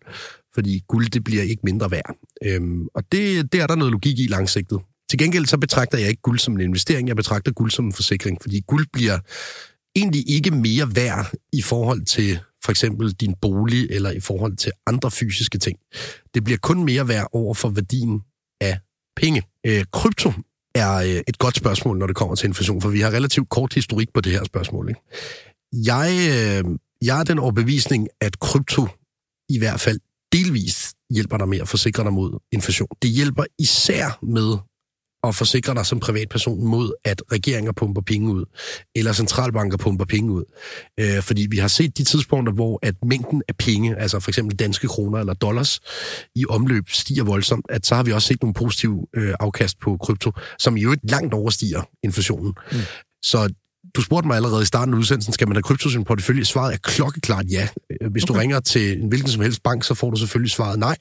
[0.53, 2.15] Fordi guld, det bliver ikke mindre værd.
[2.45, 4.79] Øhm, og det, det er der noget logik i langsigtet.
[5.09, 7.93] Til gengæld så betragter jeg ikke guld som en investering, jeg betragter guld som en
[7.93, 9.19] forsikring, fordi guld bliver
[9.95, 14.71] egentlig ikke mere værd i forhold til for eksempel din bolig eller i forhold til
[14.87, 15.77] andre fysiske ting.
[16.33, 18.21] Det bliver kun mere værd over for værdien
[18.61, 18.79] af
[19.15, 19.43] penge.
[19.65, 20.31] Øh, krypto
[20.75, 23.73] er øh, et godt spørgsmål, når det kommer til inflation, for vi har relativt kort
[23.73, 24.89] historik på det her spørgsmål.
[24.89, 25.01] Ikke?
[25.73, 28.87] Jeg, øh, jeg er den overbevisning, at krypto
[29.49, 29.99] i hvert fald
[30.31, 32.87] delvis hjælper dig med at forsikre dig mod inflation.
[33.01, 34.57] Det hjælper især med
[35.27, 38.45] at forsikre dig som privatperson mod, at regeringer pumper penge ud,
[38.95, 40.43] eller centralbanker pumper penge ud.
[40.99, 44.57] Øh, fordi vi har set de tidspunkter, hvor at mængden af penge, altså for eksempel
[44.57, 45.79] danske kroner eller dollars,
[46.35, 49.97] i omløb stiger voldsomt, at så har vi også set nogle positive øh, afkast på
[49.97, 52.53] krypto, som i øvrigt langt overstiger inflationen.
[52.71, 52.77] Mm.
[53.21, 53.49] Så
[53.95, 56.45] du spurgte mig allerede i starten af udsendelsen, skal man have krypto sin portefølje?
[56.45, 57.67] Svaret er klokkeklart ja.
[58.11, 58.33] Hvis okay.
[58.33, 60.95] du ringer til en hvilken som helst bank, så får du selvfølgelig svaret nej.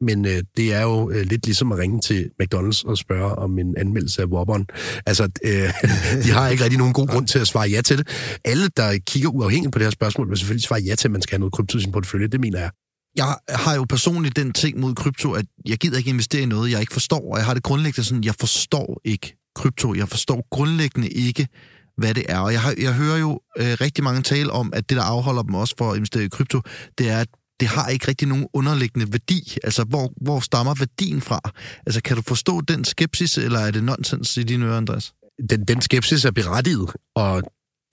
[0.00, 3.58] Men øh, det er jo øh, lidt ligesom at ringe til McDonald's og spørge om
[3.58, 4.66] en anmeldelse af Whopperen.
[5.06, 5.70] Altså, øh,
[6.24, 8.08] de har ikke rigtig nogen god grund til at svare ja til det.
[8.44, 11.22] Alle, der kigger uafhængigt på det her spørgsmål, vil selvfølgelig svare ja til, at man
[11.22, 12.26] skal have noget krypto sin portefølje.
[12.26, 12.70] Det mener jeg.
[13.16, 16.70] Jeg har jo personligt den ting mod krypto, at jeg gider ikke investere i noget,
[16.70, 17.32] jeg ikke forstår.
[17.32, 19.94] Og jeg har det grundlæggende sådan, jeg forstår ikke krypto.
[19.94, 21.48] Jeg forstår grundlæggende ikke,
[21.96, 22.38] hvad det er.
[22.38, 25.42] Og jeg, har, jeg hører jo øh, rigtig mange tale om, at det, der afholder
[25.42, 26.60] dem også for at investere i krypto,
[26.98, 27.28] det er, at
[27.60, 29.58] det har ikke rigtig nogen underliggende værdi.
[29.64, 31.40] Altså, hvor, hvor stammer værdien fra?
[31.86, 35.14] Altså, kan du forstå den skepsis, eller er det nonsens i dine ører, Andreas?
[35.50, 37.42] Den, den skepsis er berettiget, og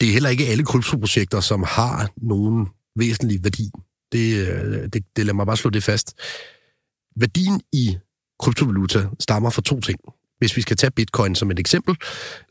[0.01, 3.69] det er heller ikke alle kryptoprojekter, som har nogen væsentlig værdi.
[4.11, 6.13] Det, øh, det, det lader mig bare slå det fast.
[7.15, 7.97] Værdien i
[8.39, 9.99] kryptovaluta stammer fra to ting.
[10.37, 11.95] Hvis vi skal tage bitcoin som et eksempel,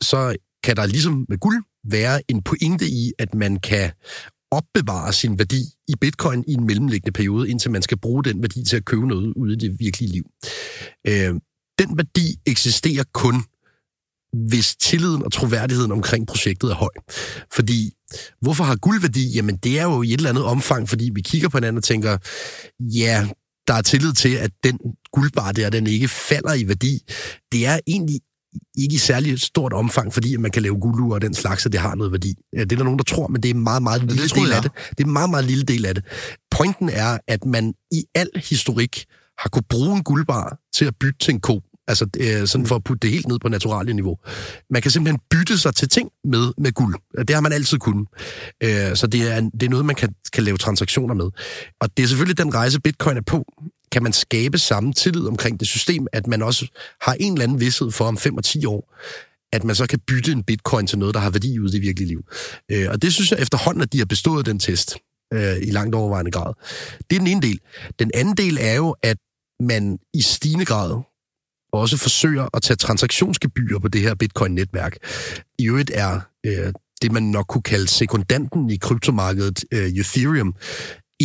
[0.01, 3.91] så kan der ligesom med guld være en pointe i, at man kan
[4.51, 8.63] opbevare sin værdi i bitcoin i en mellemliggende periode, indtil man skal bruge den værdi
[8.63, 10.23] til at købe noget ude i det virkelige liv.
[11.07, 11.33] Øh,
[11.79, 13.35] den værdi eksisterer kun,
[14.47, 16.89] hvis tilliden og troværdigheden omkring projektet er høj.
[17.53, 17.91] Fordi,
[18.41, 19.31] hvorfor har guld værdi?
[19.35, 21.83] Jamen, det er jo i et eller andet omfang, fordi vi kigger på hinanden og
[21.83, 22.17] tænker,
[22.79, 23.27] ja,
[23.67, 24.79] der er tillid til, at den
[25.11, 26.99] guldbar der, den ikke falder i værdi.
[27.51, 28.19] Det er egentlig
[28.77, 31.79] ikke i særlig stort omfang, fordi man kan lave guldure og den slags, og det
[31.79, 32.33] har noget værdi.
[32.53, 34.61] Det er der nogen, der tror, men det er en meget, meget lille del af
[34.61, 34.71] det.
[34.89, 36.03] Det er en meget, meget lille del af det.
[36.51, 39.05] Pointen er, at man i al historik
[39.37, 41.61] har kunne bruge en guldbar til at bytte til en ko.
[41.87, 44.17] Altså øh, sådan for at putte det helt ned på naturlige niveau.
[44.69, 46.95] Man kan simpelthen bytte sig til ting med, med guld.
[47.17, 48.07] Det har man altid kunnet.
[48.63, 51.25] Øh, så det er, det er noget, man kan, kan lave transaktioner med.
[51.81, 53.45] Og det er selvfølgelig den rejse, bitcoin er på
[53.93, 56.67] kan man skabe samme tillid omkring det system, at man også
[57.01, 58.93] har en eller anden vidshed for om 5 og 10 år,
[59.51, 61.81] at man så kan bytte en bitcoin til noget, der har værdi ude i det
[61.81, 62.23] virkelige liv.
[62.71, 64.97] Øh, og det synes jeg efterhånden, at de har bestået den test
[65.33, 66.53] øh, i langt overvejende grad.
[67.09, 67.59] Det er den ene del.
[67.99, 69.17] Den anden del er jo, at
[69.59, 71.01] man i stigende grad
[71.73, 74.97] også forsøger at tage transaktionsgebyrer på det her bitcoin-netværk.
[75.59, 80.55] I øvrigt er øh, det, man nok kunne kalde sekundanten i kryptomarkedet, øh, Ethereum,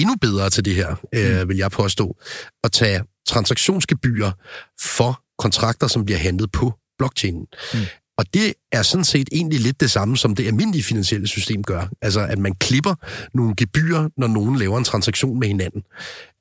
[0.00, 1.48] endnu bedre til det her, øh, mm.
[1.48, 2.16] vil jeg påstå,
[2.64, 4.32] at tage transaktionsgebyrer
[4.80, 7.46] for kontrakter, som bliver handlet på blockchainen.
[7.74, 7.80] Mm.
[8.18, 11.88] Og det er sådan set egentlig lidt det samme, som det almindelige finansielle system gør.
[12.02, 12.94] Altså, at man klipper
[13.34, 15.82] nogle gebyrer, når nogen laver en transaktion med hinanden.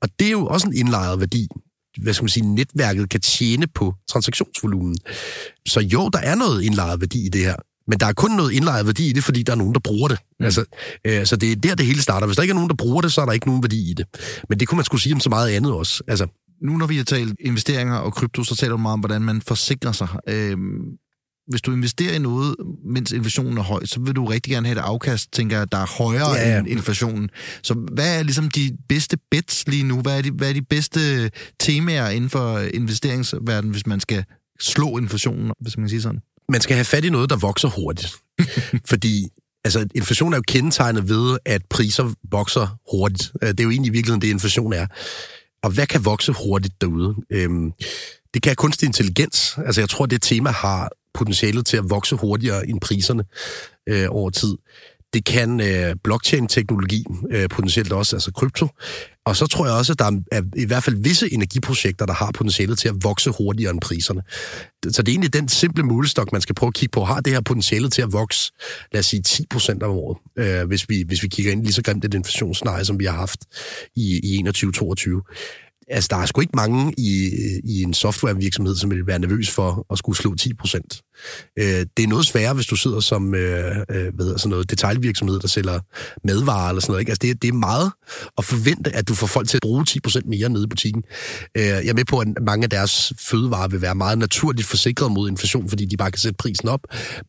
[0.02, 1.48] Og det er jo også en indlejret værdi.
[2.02, 4.98] Hvad skal man sige, netværket kan tjene på transaktionsvolumen.
[5.68, 7.56] Så jo, der er noget indlejret værdi i det her.
[7.88, 10.08] Men der er kun noget indlejret værdi i det, fordi der er nogen, der bruger
[10.08, 10.18] det.
[10.40, 10.44] Mm.
[10.44, 10.64] Altså,
[11.04, 12.26] øh, så det er der, det hele starter.
[12.26, 13.94] Hvis der ikke er nogen, der bruger det, så er der ikke nogen værdi i
[13.94, 14.06] det.
[14.48, 16.02] Men det kunne man skulle sige om så meget andet også.
[16.08, 16.26] Altså,
[16.62, 19.42] nu når vi har talt investeringer og krypto, så taler du meget om, hvordan man
[19.42, 20.08] forsikrer sig.
[20.28, 20.80] Øhm,
[21.48, 24.78] hvis du investerer i noget, mens inflationen er høj, så vil du rigtig gerne have
[24.78, 26.58] et afkast, tænker jeg, der er højere ja, ja.
[26.58, 27.30] end inflationen.
[27.62, 30.00] Så hvad er ligesom de bedste bets lige nu?
[30.00, 34.24] Hvad er de, hvad er de bedste temaer inden for investeringsverdenen, hvis man skal
[34.60, 36.20] slå inflationen, hvis man kan sige sådan?
[36.48, 38.14] Man skal have fat i noget, der vokser hurtigt.
[38.90, 39.28] Fordi
[39.64, 43.32] altså, inflation er jo kendetegnet ved, at priser vokser hurtigt.
[43.42, 44.86] Øh, det er jo egentlig i virkeligheden det, inflation er.
[45.62, 47.14] Og hvad kan vokse hurtigt derude?
[47.30, 47.72] Øhm,
[48.34, 49.58] det kan kunstig intelligens.
[49.66, 53.24] Altså, jeg tror, det tema har potentialet til at vokse hurtigere end priserne
[53.88, 54.56] øh, over tid.
[55.12, 58.68] Det kan øh, blockchain-teknologi, øh, potentielt også, altså krypto.
[59.26, 62.30] Og så tror jeg også, at der er i hvert fald visse energiprojekter, der har
[62.34, 64.22] potentialet til at vokse hurtigere end priserne.
[64.88, 67.04] Så det er egentlig den simple målestok, man skal prøve at kigge på.
[67.04, 68.52] Har det her potentialet til at vokse,
[68.92, 71.72] lad os sige, 10 procent om året, øh, hvis, vi, hvis vi kigger ind lige
[71.72, 73.40] så grimt et inflationsscenarie, som vi har haft
[73.96, 77.30] i, i 21-22 altså, der er sgu ikke mange i,
[77.64, 81.02] i en softwarevirksomhed, som vil være nervøs for at skulle slå 10 procent.
[81.58, 85.40] Øh, det er noget sværere, hvis du sidder som øh, øh, hvad sådan noget detaljvirksomhed,
[85.40, 85.80] der sælger
[86.24, 87.00] madvarer eller sådan noget.
[87.00, 87.10] Ikke?
[87.10, 87.92] Altså, det, det er meget
[88.38, 91.02] at forvente, at du får folk til at bruge 10 procent mere nede i butikken.
[91.56, 95.12] Øh, jeg er med på, at mange af deres fødevarer vil være meget naturligt forsikret
[95.12, 96.80] mod inflation, fordi de bare kan sætte prisen op.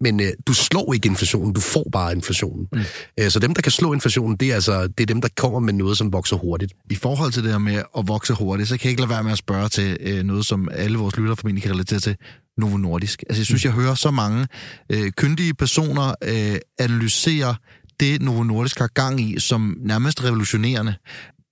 [0.02, 2.68] Men øh, du slår ikke inflationen, du får bare inflationen.
[2.72, 2.80] Mm.
[3.20, 5.60] Øh, så dem, der kan slå inflationen, det er, altså, det er dem, der kommer
[5.60, 6.74] med noget, som vokser hurtigt.
[6.90, 9.10] I forhold til det her med at vokse hurtigt, hurtigt, så kan jeg ikke lade
[9.10, 12.16] være med at spørge til øh, noget, som alle vores lyttere formentlig kan relatere til.
[12.60, 13.24] Novo Nordisk.
[13.30, 14.48] Altså, jeg synes, jeg hører så mange
[14.92, 17.56] øh, kyndige personer øh, analysere
[18.00, 20.96] det, Novo Nordisk har gang i, som nærmest revolutionerende.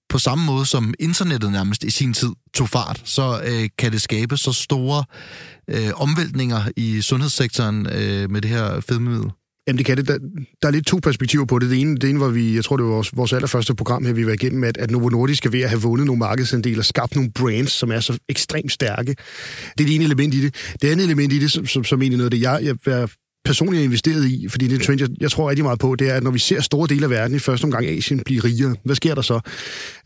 [0.10, 4.02] på samme måde som internettet nærmest i sin tid tog fart, så øh, kan det
[4.02, 5.04] skabe så store
[5.68, 9.32] øh, omvæltninger i sundhedssektoren øh, med det her fedmemiddel.
[9.68, 10.08] Jamen det kan det.
[10.08, 10.18] Der,
[10.62, 11.70] der er lidt to perspektiver på det.
[11.70, 14.14] Det ene, det ene var vi, jeg tror det var vores, vores allerførste program her,
[14.14, 16.86] vi var igennem, at, at Novo Nordisk er ved at have vundet nogle markedsandele og
[16.86, 19.16] skabt nogle brands, som er så ekstremt stærke.
[19.78, 20.56] Det er det ene element i det.
[20.82, 23.10] Det andet element i det, som, som, som egentlig noget af det, jeg, jeg
[23.48, 25.96] personligt er investeret i, fordi det er en trend, jeg, jeg tror rigtig meget på,
[25.96, 28.44] det er, at når vi ser store dele af verden, i første omgang Asien, blive
[28.44, 29.40] rigere, hvad sker der så?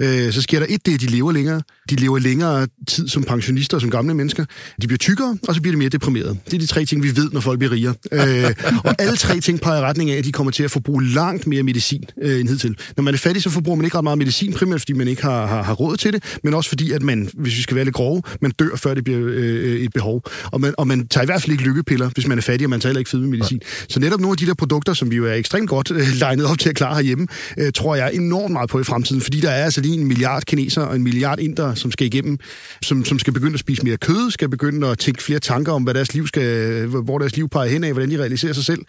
[0.01, 1.61] Øh, så sker der et, det er, at de lever længere.
[1.89, 4.45] De lever længere tid som pensionister og som gamle mennesker.
[4.81, 6.37] De bliver tykkere, og så bliver de mere deprimerede.
[6.45, 7.93] Det er de tre ting, vi ved, når folk bliver rigere.
[8.11, 11.07] Øh, og alle tre ting peger i retning af, at de kommer til at forbruge
[11.07, 12.77] langt mere medicin øh, end hidtil.
[12.97, 15.21] Når man er fattig, så forbruger man ikke ret meget medicin, primært fordi man ikke
[15.21, 17.85] har, har, har råd til det, men også fordi, at man, hvis vi skal være
[17.85, 20.23] lidt grove, man dør, før det bliver øh, et behov.
[20.51, 22.69] Og man, og man tager i hvert fald ikke lykkepiller, hvis man er fattig, og
[22.69, 23.61] man tager heller ikke fedmemedicin.
[23.89, 26.45] Så netop nogle af de der produkter, som vi jo er ekstremt godt øh, legnet
[26.45, 29.49] op til at klare herhjemme, øh, tror jeg enormt meget på i fremtiden, fordi der
[29.49, 32.37] er altså lige en milliard kineser og en milliard inder, som skal igennem,
[32.81, 35.83] som, som skal begynde at spise mere kød, skal begynde at tænke flere tanker om,
[35.83, 38.81] hvad deres liv skal, hvor deres liv peger hen af, hvordan de realiserer sig selv,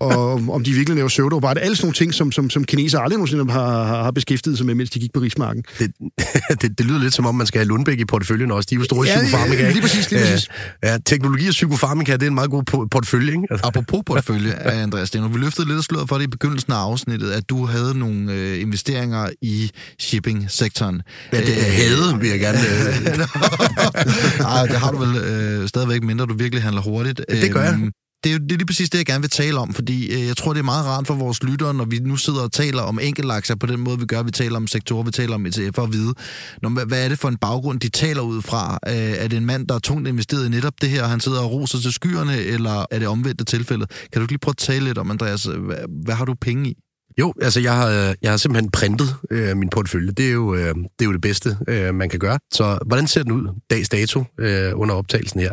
[0.00, 2.98] og om de virkelig laver pseudo bare alle sådan nogle ting, som, som, som kineser
[2.98, 5.64] aldrig nogensinde har, har, har beskæftiget sig med, mens de gik på rismarken.
[5.78, 5.92] Det,
[6.62, 8.66] det, det lyder lidt som om, man skal have Lundbæk i porteføljen også.
[8.70, 10.48] De er jo store ja, psykofarmika, ja, lige præcis, lige præcis.
[10.82, 13.46] Ja, teknologi og psykofarmika, det er en meget god portefølje, ikke?
[13.50, 13.66] Altså.
[13.88, 17.30] Apropos portefølje, Andreas Steno, vi løftede lidt af sløret for det i begyndelsen af afsnittet,
[17.30, 19.70] at du havde nogle øh, investeringer i
[20.00, 21.02] shipping-sektoren.
[21.32, 22.58] Ja, det er havde, vil jeg gerne...
[24.54, 27.20] Ej, det har du vel øh, stadigvæk mindre, du virkelig handler hurtigt.
[27.28, 27.90] Ja, det gør jeg.
[28.24, 30.36] Det er det er lige præcis det, jeg gerne vil tale om, fordi øh, jeg
[30.36, 32.98] tror, det er meget rart for vores lyttere, når vi nu sidder og taler om
[33.02, 34.22] enkeltaktier på den måde, vi gør.
[34.22, 36.14] Vi taler om sektorer, vi taler om ETF'er at vide.
[36.62, 38.78] Når, hvad, hvad er det for en baggrund, de taler ud fra?
[38.88, 41.20] Øh, er det en mand, der er tungt investeret i netop det her, og han
[41.20, 43.66] sidder og roser til skyerne, eller er det omvendt tilfælde?
[43.66, 43.90] tilfældet?
[44.12, 45.46] Kan du ikke lige prøve at tale lidt om, Andreas?
[45.46, 46.74] Øh, hvad, hvad har du penge i?
[47.20, 50.12] Jo, altså jeg har, øh, jeg har simpelthen printet øh, min portefølje.
[50.12, 52.38] Det er, jo, øh, det er jo det bedste, øh, man kan gøre.
[52.52, 55.52] Så hvordan ser den ud dags dato øh, under optagelsen her?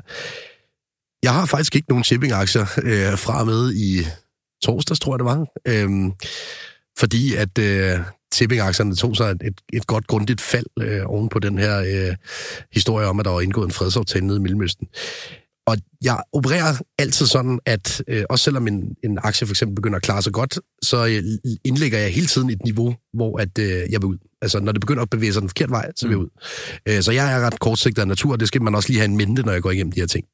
[1.23, 4.05] Jeg har faktisk ikke nogen shipping-aktier øh, fra med i
[4.63, 5.45] torsdags, tror jeg det var.
[5.67, 6.11] Øhm,
[6.99, 7.99] fordi at øh,
[8.33, 12.15] shipping-aktierne tog sig et, et godt grundigt fald øh, oven på den her øh,
[12.73, 14.87] historie om, at der var indgået en fredsaftale nede i Mellemøsten.
[15.65, 19.95] Og jeg opererer altid sådan, at øh, også selvom en, en aktie for eksempel begynder
[19.95, 23.65] at klare sig godt, så øh, indlægger jeg hele tiden et niveau, hvor at, øh,
[23.65, 24.17] jeg vil ud.
[24.41, 26.23] Altså, når det begynder at bevæge sig den forkerte vej, så vil jeg mm.
[26.23, 26.29] ud.
[26.89, 29.09] Øh, så jeg er ret kortsigtet af natur, og det skal man også lige have
[29.09, 30.25] en mente, når jeg går igennem de her ting.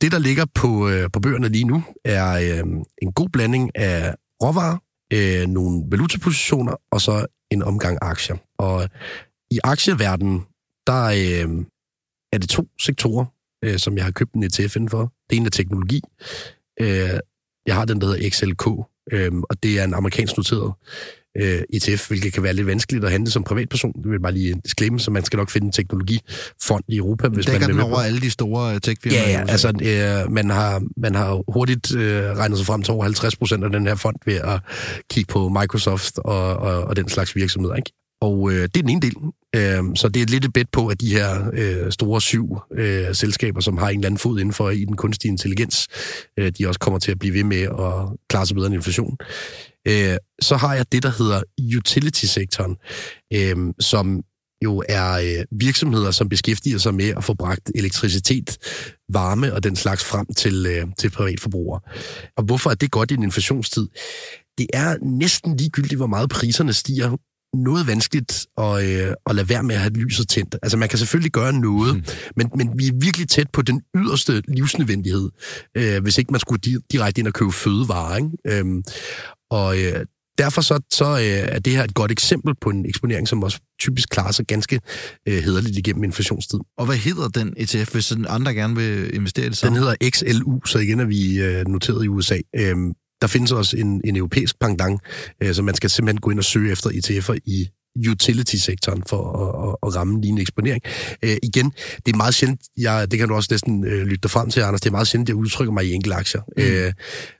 [0.00, 2.64] Det, der ligger på, øh, på bøgerne lige nu, er øh,
[3.02, 4.78] en god blanding af råvarer,
[5.12, 8.36] øh, nogle valutapositioner, og så en omgang aktier.
[8.58, 8.88] Og
[9.50, 10.40] i aktieverdenen,
[10.86, 11.64] der øh,
[12.32, 13.24] er det to sektorer,
[13.64, 15.12] øh, som jeg har købt en ETF inden for.
[15.30, 16.00] Det er teknologi.
[16.80, 17.20] Øh,
[17.66, 18.66] jeg har den, der hedder XLK,
[19.12, 20.72] øh, og det er en amerikansk noteret
[21.38, 23.92] øh, ETF, hvilket kan være lidt vanskeligt at handle som privatperson.
[23.92, 27.28] Det vil bare lige disclaimer, så man skal nok finde en teknologifond i Europa.
[27.28, 29.28] Hvis man den over alle de store tech-firmaer?
[29.28, 33.02] Ja, ja altså øh, man, har, man har hurtigt øh, regnet sig frem til over
[33.02, 34.60] 50 procent af den her fond ved at
[35.10, 37.74] kigge på Microsoft og, og, og den slags virksomheder.
[37.74, 37.92] Ikke?
[38.24, 39.16] Og øh, det er den ene del.
[39.56, 43.14] Øh, så det er lidt et bedt på, at de her øh, store syv øh,
[43.14, 45.88] selskaber, som har en eller anden fod inden for i den kunstige intelligens,
[46.38, 49.16] øh, de også kommer til at blive ved med at klare sig bedre end inflation.
[49.88, 51.42] Øh, så har jeg det, der hedder
[51.76, 52.76] utility-sektoren,
[53.34, 54.22] øh, som
[54.64, 58.58] jo er øh, virksomheder, som beskæftiger sig med at få bragt elektricitet,
[59.12, 61.80] varme og den slags frem til, øh, til privatforbrugere.
[62.36, 63.86] Og hvorfor er det godt i en inflationstid?
[64.58, 67.16] Det er næsten ligegyldigt, hvor meget priserne stiger,
[67.54, 70.56] noget vanskeligt at, øh, at lade være med at have lyset tændt.
[70.62, 72.04] Altså, man kan selvfølgelig gøre noget, mm.
[72.36, 75.30] men, men vi er virkelig tæt på den yderste livsnødvendighed,
[75.76, 76.60] øh, hvis ikke man skulle
[76.92, 78.16] direkte ind og købe fødevarer.
[78.16, 78.30] Ikke?
[78.46, 78.82] Øhm,
[79.50, 80.06] og øh,
[80.38, 83.60] derfor så, så øh, er det her et godt eksempel på en eksponering, som også
[83.80, 84.80] typisk klarer sig ganske
[85.28, 86.58] øh, hederligt igennem inflationstid.
[86.78, 89.76] Og hvad hedder den ETF, hvis den andre gerne vil investere i det samme?
[89.76, 92.38] Den hedder XLU, så igen er vi øh, noteret i USA.
[92.56, 92.92] Øhm,
[93.24, 95.00] der findes også en, en europæisk pendant,
[95.42, 97.68] øh, så man skal simpelthen gå ind og søge efter ETF'er i
[98.10, 100.82] utility-sektoren for at, at, at ramme lignende eksponering.
[101.22, 101.72] Øh, igen,
[102.06, 104.60] det er meget sjældent, jeg, det kan du også næsten øh, lytte dig frem til,
[104.60, 106.40] Anders, det er meget sjældent, jeg udtrykker mig i enkelte aktier.
[106.56, 106.62] Mm.
[106.62, 106.92] Øh,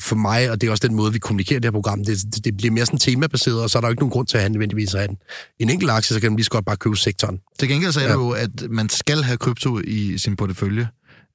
[0.02, 2.44] for mig, og det er også den måde, vi kommunikerer det her program, det, det,
[2.44, 4.42] det bliver mere sådan temabaseret, og så er der jo ikke nogen grund til at
[4.42, 5.16] have nødvendigvis at have en,
[5.60, 7.38] en enkelt aktie, så kan man lige så godt bare købe sektoren.
[7.58, 8.14] Til gengæld sagde ja.
[8.14, 10.88] du jo, at man skal have krypto i sin portefølje.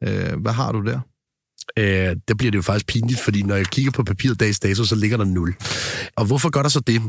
[0.03, 0.99] Øh, hvad har du der?
[1.79, 4.85] Øh, der bliver det jo faktisk pinligt, fordi når jeg kigger på papiret dags dato,
[4.85, 5.55] så ligger der 0.
[6.15, 7.01] Og hvorfor gør der så det?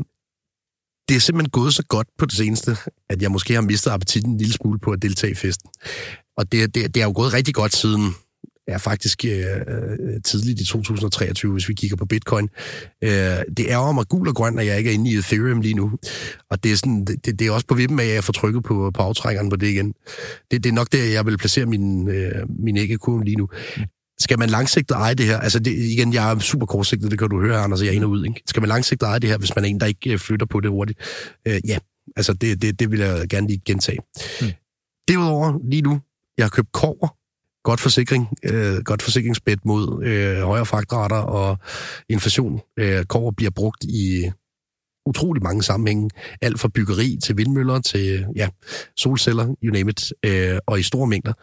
[1.09, 2.77] Det er simpelthen gået så godt på det seneste,
[3.09, 5.69] at jeg måske har mistet appetitten en lille smule på at deltage i festen.
[6.37, 8.13] Og det, det, det er jo gået rigtig godt siden
[8.67, 12.49] er faktisk øh, øh, tidligt i 2023, hvis vi kigger på bitcoin.
[13.03, 13.11] Øh,
[13.57, 15.91] det ærger mig gul og grøn, at jeg ikke er inde i Ethereum lige nu.
[16.49, 18.63] Og det er, sådan, det, det er også på vippen af, at jeg får trykket
[18.63, 19.93] på, på aftrækkeren på det igen.
[20.51, 23.49] Det, det er nok der, jeg vil placere min, øh, min æggekurve lige nu.
[24.21, 25.39] Skal man langsigtet eje det her?
[25.39, 28.09] Altså det, igen, jeg er super kortsigtet, det kan du høre, Anders, jeg er og
[28.09, 28.25] ud.
[28.25, 28.41] Ikke?
[28.45, 30.59] Skal man langsigtet eje det her, hvis man er en, der ikke øh, flytter på
[30.59, 30.99] det hurtigt?
[31.47, 31.77] Øh, ja,
[32.15, 33.99] altså det, det, det vil jeg gerne lige gentage.
[34.41, 34.51] Hmm.
[35.07, 35.99] Derudover, lige nu,
[36.37, 37.17] jeg har købt kover,
[37.63, 41.57] godt forsikring, øh, godt forsikringsbed mod øh, højere fragtrater og
[42.09, 42.61] inflation.
[42.79, 44.31] Øh, kover bliver brugt i
[45.05, 46.09] utrolig mange sammenhænge.
[46.41, 48.49] Alt fra byggeri til vindmøller til ja,
[48.97, 51.33] solceller, you name it, øh, og i store mængder.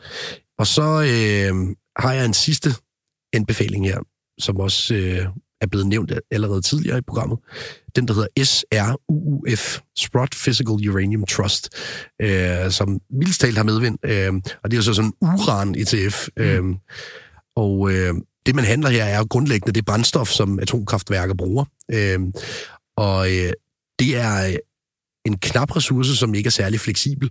[0.59, 2.71] Og så øh, har jeg en sidste
[3.33, 3.99] anbefaling her,
[4.39, 5.27] som også øh,
[5.61, 7.39] er blevet nævnt allerede tidligere i programmet.
[7.97, 11.69] Den, der hedder SRUUF, Sprott Physical Uranium Trust,
[12.23, 13.99] øh, som mildst talt har medvind.
[14.05, 16.29] Øh, og det er jo så sådan en uran-ETF.
[16.37, 16.43] Mm.
[16.43, 16.77] Øh,
[17.57, 18.15] og øh,
[18.47, 21.65] det, man handler her, er grundlæggende det brændstof, som atomkraftværker bruger.
[21.93, 22.21] Øh,
[22.97, 23.53] og øh,
[23.99, 24.57] det er
[25.25, 27.31] en knap ressource, som ikke er særlig fleksibel.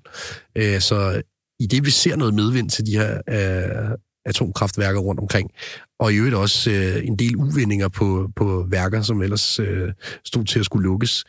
[0.58, 1.22] Øh, så
[1.60, 3.98] i det, vi ser noget medvind til de her øh,
[4.28, 5.52] atomkraftværker rundt omkring,
[6.00, 9.94] og i øvrigt også øh, en del uvindinger på, på værker, som ellers øh,
[10.26, 11.26] stod til at skulle lukkes,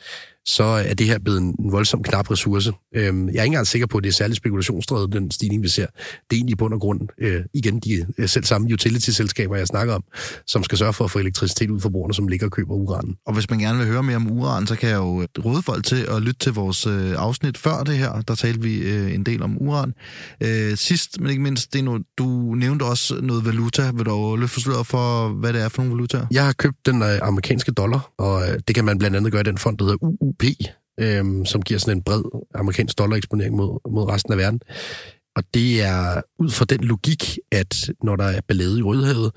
[0.49, 2.73] så er det her blevet en voldsom knap ressource.
[2.95, 5.69] Øhm, jeg er ikke engang sikker på, at det er særligt spekulationsdrevet, den stigning, vi
[5.69, 5.87] ser.
[5.87, 9.67] Det er egentlig i bund og grund, øh, igen, de øh, selv samme utility-selskaber, jeg
[9.67, 10.05] snakker om,
[10.47, 13.17] som skal sørge for at få elektricitet ud for brugerne, som ligger og køber uran.
[13.27, 15.85] Og hvis man gerne vil høre mere om uran, så kan jeg jo råde folk
[15.85, 18.21] til at lytte til vores øh, afsnit før det her.
[18.21, 19.95] Der talte vi øh, en del om uran.
[20.43, 23.91] Øh, sidst, men ikke mindst, det nu, du nævnte også noget valuta.
[23.95, 26.27] Vil du løfte for, hvad det er for nogle valutaer?
[26.31, 29.41] Jeg har købt den øh, amerikanske dollar, og øh, det kan man blandt andet gøre
[29.41, 30.45] i den fond, der hedder UU UP,
[31.01, 32.23] øhm, som giver sådan en bred
[32.55, 34.61] amerikansk dollareksponering mod, mod resten af verden.
[35.37, 39.33] Og det er ud fra den logik, at når der er ballade i Rødhavet,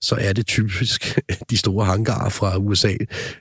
[0.00, 1.18] så er det typisk
[1.50, 2.94] de store hangarer fra USA,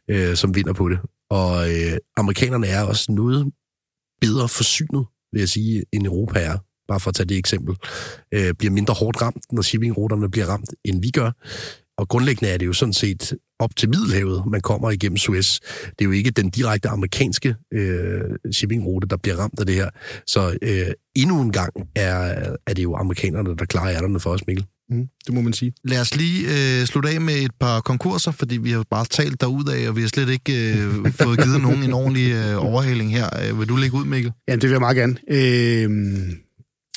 [0.10, 1.00] øh, som vinder på det.
[1.30, 3.52] Og øh, amerikanerne er også noget
[4.22, 6.58] bedre forsynet, vil jeg sige, end Europa er.
[6.88, 7.76] Bare for at tage det eksempel.
[8.34, 11.32] Øh, bliver mindre hårdt ramt, når shippingruterne bliver ramt, end vi gør.
[11.98, 15.60] Og grundlæggende er det jo sådan set op til Middelhavet, man kommer igennem Suez.
[15.60, 18.22] Det er jo ikke den direkte amerikanske øh,
[18.54, 19.90] shippingrute, der bliver ramt af det her.
[20.28, 24.48] Så øh, endnu en gang er, er det jo amerikanerne, der klarer ærterne for os,
[24.48, 24.66] Mikkel.
[24.90, 25.74] Mm, det må man sige.
[25.84, 29.44] Lad os lige øh, slutte af med et par konkurser, fordi vi har bare talt
[29.44, 33.30] af, og vi har slet ikke øh, fået givet nogen en ordentlig øh, overhaling her.
[33.50, 34.32] Øh, vil du lægge ud, Mikkel?
[34.48, 35.16] Ja, det vil jeg meget gerne.
[35.32, 35.90] Øh,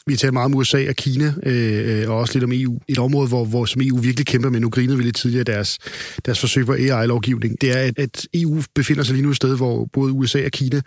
[0.08, 2.78] vi taler meget om USA og Kina, øh, øh, og også lidt om EU.
[2.88, 5.78] Et område, hvor, hvor som EU virkelig kæmper med, nu grinede vi lidt tidligere deres,
[6.26, 9.56] deres forsøg på AI-lovgivning, det er, at, at EU befinder sig lige nu et sted,
[9.56, 10.80] hvor både USA og Kina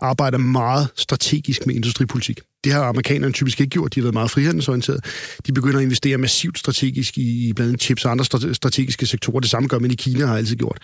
[0.00, 2.40] arbejder meget strategisk med industripolitik.
[2.64, 3.94] Det har amerikanerne typisk ikke gjort.
[3.94, 5.00] De har været meget frihandelsorienterede.
[5.46, 9.40] De begynder at investere massivt strategisk i, i blandt andet chips og andre strategiske sektorer.
[9.40, 10.78] Det samme gør man i Kina har altid gjort.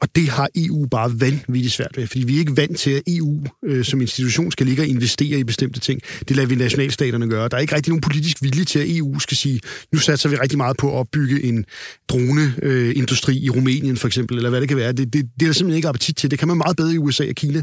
[0.00, 3.02] Og det har EU bare vanvittigt svært ved, fordi vi er ikke vant til, at
[3.06, 6.00] EU øh, som institution skal ligge og investere i bestemte ting.
[6.28, 7.48] Det lader vi nationalstaterne gøre.
[7.48, 9.60] Der er ikke rigtig nogen politisk vilje til, at EU skal sige,
[9.92, 11.64] nu satser vi rigtig meget på at opbygge en
[12.08, 14.92] droneindustri øh, i Rumænien for eksempel, eller hvad det kan være.
[14.92, 16.30] Det, det, det er der simpelthen ikke appetit til.
[16.30, 17.62] Det kan man meget bedre i USA og Kina.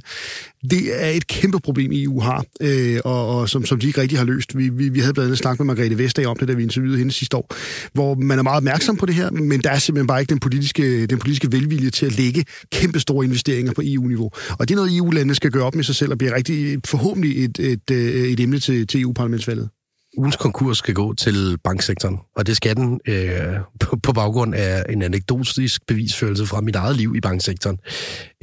[0.69, 4.17] Det er et kæmpe problem, EU har, øh, og, og som, som de ikke rigtig
[4.17, 4.57] har løst.
[4.57, 6.97] Vi, vi, vi havde blandt andet snakket med Margrethe Vestager om det, da vi interviewede
[6.97, 7.55] hende sidste år,
[7.93, 10.39] hvor man er meget opmærksom på det her, men der er simpelthen bare ikke den
[10.39, 14.31] politiske, den politiske velvilje til at lægge kæmpe store investeringer på EU-niveau.
[14.59, 17.45] Og det er noget, EU-landene skal gøre op med sig selv og bliver rigtig forhåbentlig
[17.45, 19.69] et, et, et, et emne til, til EU-parlamentsvalget
[20.17, 24.85] ugens konkurs skal gå til banksektoren, og det skal den øh, på, på baggrund af
[24.89, 27.77] en anekdotisk bevisførelse fra mit eget liv i banksektoren.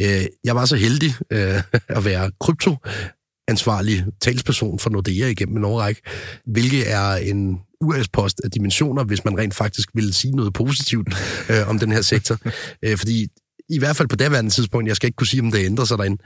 [0.01, 2.77] Øh, jeg var så heldig øh, at være krypto
[3.49, 6.03] ansvarlig talsperson for Nordea igennem en årrække,
[6.47, 11.09] hvilket er en US-post af dimensioner, hvis man rent faktisk ville sige noget positivt
[11.51, 12.39] øh, om den her sektor.
[12.83, 13.27] øh, fordi
[13.71, 15.99] i hvert fald på daværende tidspunkt, jeg skal ikke kunne sige, om det ændrer sig
[15.99, 16.23] derinde,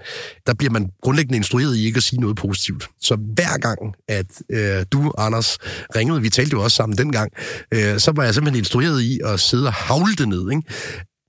[0.46, 2.88] der bliver man grundlæggende instrueret i ikke at sige noget positivt.
[3.00, 5.58] Så hver gang, at øh, du, Anders,
[5.96, 7.32] ringede, vi talte jo også sammen dengang,
[7.74, 10.50] øh, så var jeg simpelthen instrueret i at sidde og havle det ned.
[10.50, 10.62] Ikke?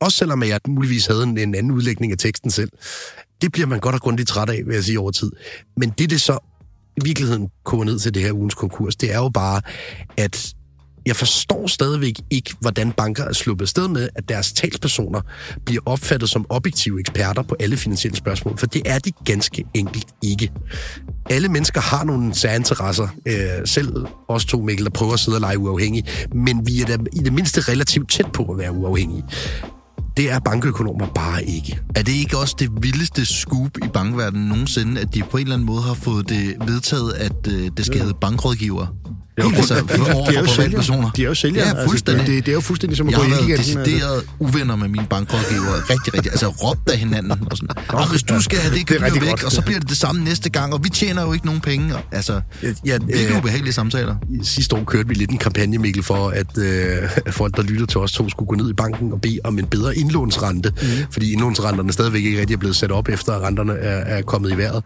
[0.01, 2.69] Også selvom jeg muligvis havde en, en anden udlægning af teksten selv.
[3.43, 5.32] Det bliver man godt og grundigt træt af, vil jeg sige, over tid.
[5.77, 6.38] Men det, det så
[6.97, 9.62] i virkeligheden kommer ned til det her ugens konkurs, det er jo bare,
[10.17, 10.53] at
[11.06, 15.21] jeg forstår stadigvæk ikke, hvordan banker er sluppet sted med, at deres talspersoner
[15.65, 20.08] bliver opfattet som objektive eksperter på alle finansielle spørgsmål, for det er de ganske enkelt
[20.21, 20.51] ikke.
[21.29, 25.41] Alle mennesker har nogle særinteresser, øh, selv os to, Mikkel, der prøver at sidde og
[25.41, 26.05] lege uafhængig,
[26.36, 29.24] men vi er da i det mindste relativt tæt på at være uafhængige.
[30.18, 31.80] Det er bankøkonomer bare ikke.
[31.95, 35.55] Er det ikke også det vildeste scoop i bankverdenen nogensinde, at de på en eller
[35.55, 38.88] anden måde har fået det vedtaget, at øh, det skal hedde bankrådgiver?
[39.39, 39.73] Jo, altså,
[40.13, 40.55] over de er jo for sælgere.
[40.55, 41.09] privatpersoner.
[41.11, 41.67] De er jo sælgere.
[41.67, 42.19] Ja, fuldstændig.
[42.21, 43.77] Altså, det, det, er jo fuldstændig som at Jeg gå har i været Elgiganten.
[43.77, 43.91] altså.
[43.91, 45.75] decideret uvenner med mine bankrådgivere.
[45.89, 46.31] Rigtig, rigtig.
[46.31, 47.31] Altså råbt af hinanden.
[47.51, 47.69] Og sådan.
[47.88, 49.43] Og hvis du skal have det Det er gebyr rigtig væk, godt.
[49.43, 51.95] og så bliver det det samme næste gang, og vi tjener jo ikke nogen penge.
[51.95, 52.41] Og, altså,
[52.86, 54.15] Ja, virkelig øh, ubehagelige samtaler.
[54.43, 56.95] sidste år kørte vi lidt en kampagne, Mikkel, for at øh,
[57.29, 59.65] folk, der lytter til os to, skulle gå ned i banken og bede om en
[59.65, 60.69] bedre indlånsrente.
[60.81, 60.88] Mm.
[61.11, 64.51] Fordi indlånsrenterne stadigvæk ikke rigtig er blevet sat op, efter at renterne er, er kommet
[64.51, 64.84] i vejret.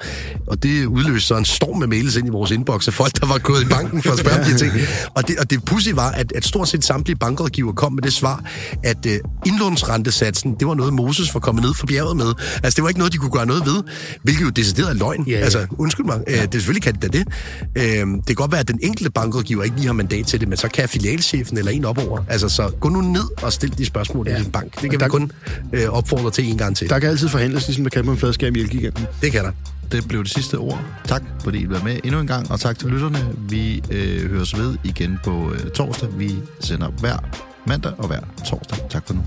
[0.47, 3.27] Og det udløste så en storm med mails ind i vores inbox af folk, der
[3.27, 4.71] var gået i banken for at spørge her ting.
[5.15, 8.13] Og det, og det pussy var, at, at stort set samtlige bankrådgiver kom med det
[8.13, 8.43] svar,
[8.83, 12.33] at øh, indlånsrentesatsen, det var noget, Moses var kommet ned fra bjerget med.
[12.63, 13.83] Altså, det var ikke noget, de kunne gøre noget ved,
[14.23, 15.23] hvilket jo decideret er løgn.
[15.27, 15.37] Ja, ja.
[15.43, 17.27] Altså, undskyld mig, øh, det selvfølgelig kan det da det.
[17.75, 20.47] Øh, det kan godt være, at den enkelte bankrådgiver ikke lige har mandat til det,
[20.47, 22.19] men så kan filialchefen eller en op over.
[22.29, 24.37] Altså, så gå nu ned og stil de spørgsmål ja.
[24.37, 24.73] i din bank.
[24.73, 25.31] Det kan vi der- kun
[25.73, 26.89] øh, opfordre til en gang til.
[26.89, 29.05] Der kan altid forhandles, ligesom der kan på en fladskærm i Elgiganten.
[29.21, 29.51] Det kan der.
[29.91, 30.79] Det blev det sidste ord.
[31.05, 33.35] Tak, fordi I var med endnu en gang, og tak til lytterne.
[33.49, 36.19] Vi øh, høres ved igen på øh, torsdag.
[36.19, 37.17] Vi sender hver
[37.67, 38.89] mandag og hver torsdag.
[38.89, 39.21] Tak for nu.